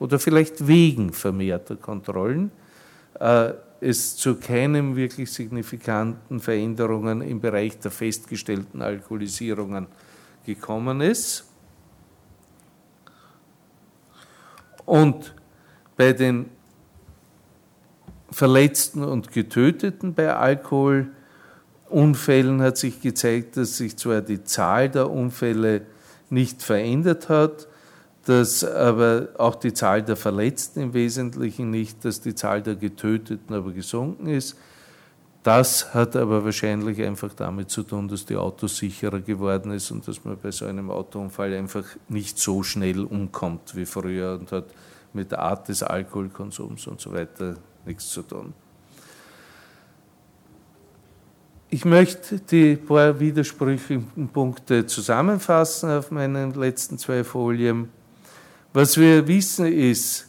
oder 0.00 0.18
vielleicht 0.18 0.66
wegen 0.66 1.12
vermehrter 1.12 1.76
Kontrollen 1.76 2.50
äh, 3.20 3.52
es 3.80 4.16
zu 4.16 4.36
keinen 4.36 4.96
wirklich 4.96 5.30
signifikanten 5.30 6.40
Veränderungen 6.40 7.20
im 7.20 7.40
Bereich 7.40 7.78
der 7.78 7.90
festgestellten 7.90 8.82
Alkoholisierungen 8.82 9.86
gekommen 10.44 11.00
ist. 11.00 11.44
Und 14.86 15.34
bei 15.96 16.12
den 16.12 16.46
Verletzten 18.30 19.04
und 19.04 19.32
Getöteten 19.32 20.14
bei 20.14 20.34
Alkohol 20.34 21.08
Unfällen 21.88 22.62
hat 22.62 22.76
sich 22.76 23.00
gezeigt, 23.00 23.56
dass 23.56 23.76
sich 23.76 23.96
zwar 23.96 24.20
die 24.20 24.42
Zahl 24.42 24.88
der 24.88 25.10
Unfälle 25.10 25.82
nicht 26.30 26.62
verändert 26.62 27.28
hat, 27.28 27.68
dass 28.24 28.64
aber 28.64 29.28
auch 29.38 29.54
die 29.54 29.72
Zahl 29.72 30.02
der 30.02 30.16
Verletzten 30.16 30.80
im 30.80 30.94
Wesentlichen 30.94 31.70
nicht, 31.70 32.04
dass 32.04 32.20
die 32.20 32.34
Zahl 32.34 32.60
der 32.60 32.74
Getöteten 32.74 33.54
aber 33.54 33.72
gesunken 33.72 34.26
ist. 34.26 34.56
Das 35.46 35.94
hat 35.94 36.16
aber 36.16 36.44
wahrscheinlich 36.44 37.00
einfach 37.00 37.32
damit 37.32 37.70
zu 37.70 37.84
tun, 37.84 38.08
dass 38.08 38.26
die 38.26 38.34
Autos 38.34 38.78
sicherer 38.78 39.20
geworden 39.20 39.70
ist 39.70 39.92
und 39.92 40.08
dass 40.08 40.24
man 40.24 40.36
bei 40.36 40.50
so 40.50 40.66
einem 40.66 40.90
Autounfall 40.90 41.54
einfach 41.54 41.84
nicht 42.08 42.36
so 42.36 42.64
schnell 42.64 43.04
umkommt 43.04 43.76
wie 43.76 43.86
früher 43.86 44.36
und 44.40 44.50
hat 44.50 44.64
mit 45.12 45.30
der 45.30 45.38
Art 45.38 45.68
des 45.68 45.84
Alkoholkonsums 45.84 46.88
und 46.88 47.00
so 47.00 47.12
weiter 47.12 47.58
nichts 47.84 48.08
zu 48.08 48.22
tun. 48.22 48.54
Ich 51.70 51.84
möchte 51.84 52.40
die 52.40 52.74
paar 52.74 53.20
widersprüchlichen 53.20 54.28
Punkte 54.32 54.86
zusammenfassen 54.86 55.90
auf 55.90 56.10
meinen 56.10 56.54
letzten 56.54 56.98
zwei 56.98 57.22
Folien. 57.22 57.88
Was 58.72 58.96
wir 58.96 59.28
wissen 59.28 59.66
ist, 59.66 60.26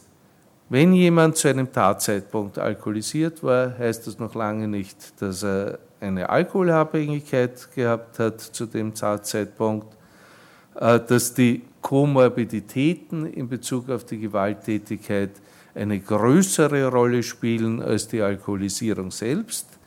wenn 0.70 0.92
jemand 0.92 1.36
zu 1.36 1.48
einem 1.48 1.72
Tatzeitpunkt 1.72 2.58
alkoholisiert 2.58 3.42
war, 3.42 3.76
heißt 3.78 4.06
das 4.06 4.18
noch 4.18 4.34
lange 4.34 4.68
nicht, 4.68 5.20
dass 5.20 5.42
er 5.42 5.78
eine 6.00 6.28
Alkoholabhängigkeit 6.28 7.68
gehabt 7.74 8.18
hat 8.18 8.40
zu 8.40 8.66
dem 8.66 8.94
Tatzeitpunkt, 8.94 9.96
äh, 10.74 11.00
dass 11.00 11.34
die 11.34 11.62
Komorbiditäten 11.80 13.26
in 13.26 13.48
Bezug 13.48 13.88
auf 13.88 14.04
die 14.04 14.18
Gewalttätigkeit 14.18 15.30
eine 15.74 16.00
größere 16.00 16.88
Rolle 16.88 17.22
spielen 17.22 17.80
als 17.80 18.08
die 18.08 18.20
Alkoholisierung 18.20 19.10
selbst 19.10 19.77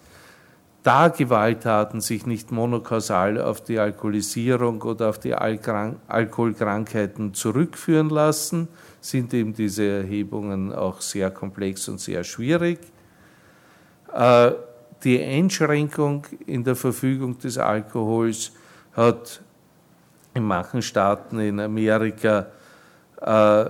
da 0.83 1.09
Gewalttaten 1.09 2.01
sich 2.01 2.25
nicht 2.25 2.51
monokausal 2.51 3.39
auf 3.39 3.63
die 3.63 3.77
Alkoholisierung 3.77 4.81
oder 4.81 5.09
auf 5.09 5.19
die 5.19 5.35
Alkoholkrankheiten 5.35 7.35
zurückführen 7.35 8.09
lassen, 8.09 8.67
sind 8.99 9.31
eben 9.33 9.53
diese 9.53 9.83
Erhebungen 9.83 10.73
auch 10.73 11.01
sehr 11.01 11.29
komplex 11.29 11.87
und 11.87 11.99
sehr 11.99 12.23
schwierig. 12.23 12.79
Äh, 14.13 14.51
die 15.03 15.23
Einschränkung 15.23 16.25
in 16.45 16.63
der 16.63 16.75
Verfügung 16.75 17.37
des 17.37 17.57
Alkohols 17.57 18.51
hat 18.93 19.41
in 20.33 20.43
manchen 20.43 20.81
Staaten 20.81 21.39
in 21.39 21.59
Amerika 21.59 22.47
äh, 23.19 23.65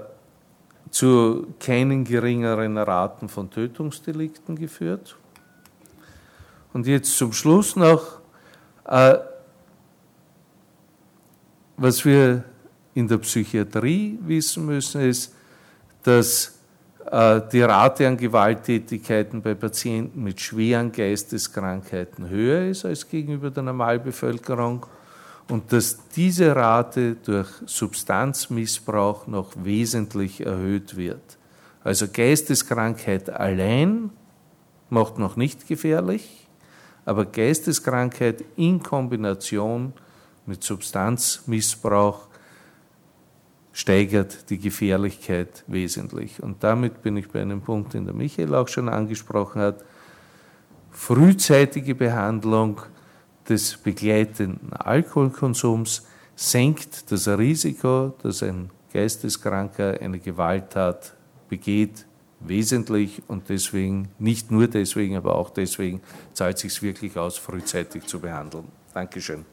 zu 0.89 1.47
keinen 1.59 2.03
geringeren 2.03 2.77
Raten 2.77 3.29
von 3.29 3.49
Tötungsdelikten 3.49 4.55
geführt. 4.55 5.15
Und 6.73 6.87
jetzt 6.87 7.17
zum 7.17 7.33
Schluss 7.33 7.75
noch, 7.75 8.19
äh, 8.85 9.17
was 11.77 12.05
wir 12.05 12.43
in 12.93 13.07
der 13.07 13.17
Psychiatrie 13.17 14.17
wissen 14.21 14.65
müssen, 14.65 15.01
ist, 15.01 15.33
dass 16.03 16.59
äh, 17.09 17.41
die 17.51 17.61
Rate 17.61 18.07
an 18.07 18.17
Gewalttätigkeiten 18.17 19.41
bei 19.41 19.53
Patienten 19.53 20.23
mit 20.23 20.39
schweren 20.39 20.91
Geisteskrankheiten 20.91 22.29
höher 22.29 22.69
ist 22.69 22.85
als 22.85 23.07
gegenüber 23.07 23.49
der 23.49 23.63
Normalbevölkerung 23.63 24.85
und 25.49 25.73
dass 25.73 25.97
diese 26.15 26.55
Rate 26.55 27.15
durch 27.15 27.49
Substanzmissbrauch 27.65 29.27
noch 29.27 29.51
wesentlich 29.55 30.45
erhöht 30.45 30.95
wird. 30.95 31.37
Also 31.83 32.07
Geisteskrankheit 32.07 33.29
allein 33.29 34.11
macht 34.89 35.17
noch 35.17 35.35
nicht 35.35 35.67
gefährlich, 35.67 36.47
aber 37.05 37.25
Geisteskrankheit 37.25 38.43
in 38.55 38.81
Kombination 38.81 39.93
mit 40.45 40.63
Substanzmissbrauch 40.63 42.27
steigert 43.73 44.49
die 44.49 44.59
Gefährlichkeit 44.59 45.63
wesentlich. 45.67 46.41
Und 46.43 46.63
damit 46.63 47.01
bin 47.01 47.17
ich 47.17 47.29
bei 47.29 47.41
einem 47.41 47.61
Punkt, 47.61 47.93
den 47.93 48.05
der 48.05 48.13
Michael 48.13 48.53
auch 48.53 48.67
schon 48.67 48.89
angesprochen 48.89 49.61
hat. 49.61 49.83
Frühzeitige 50.91 51.95
Behandlung 51.95 52.81
des 53.47 53.77
begleitenden 53.77 54.73
Alkoholkonsums 54.73 56.05
senkt 56.35 57.11
das 57.11 57.27
Risiko, 57.27 58.13
dass 58.21 58.43
ein 58.43 58.69
Geisteskranker 58.91 59.99
eine 60.01 60.19
Gewalttat 60.19 61.13
begeht, 61.47 62.05
wesentlich 62.45 63.21
und 63.27 63.49
deswegen, 63.49 64.09
nicht 64.19 64.51
nur 64.51 64.67
deswegen, 64.67 65.15
aber 65.15 65.35
auch 65.35 65.49
deswegen, 65.49 66.01
zahlt 66.33 66.55
es 66.55 66.61
sich 66.61 66.81
wirklich 66.81 67.17
aus, 67.17 67.37
frühzeitig 67.37 68.05
zu 68.05 68.19
behandeln. 68.19 68.65
Dankeschön. 68.93 69.45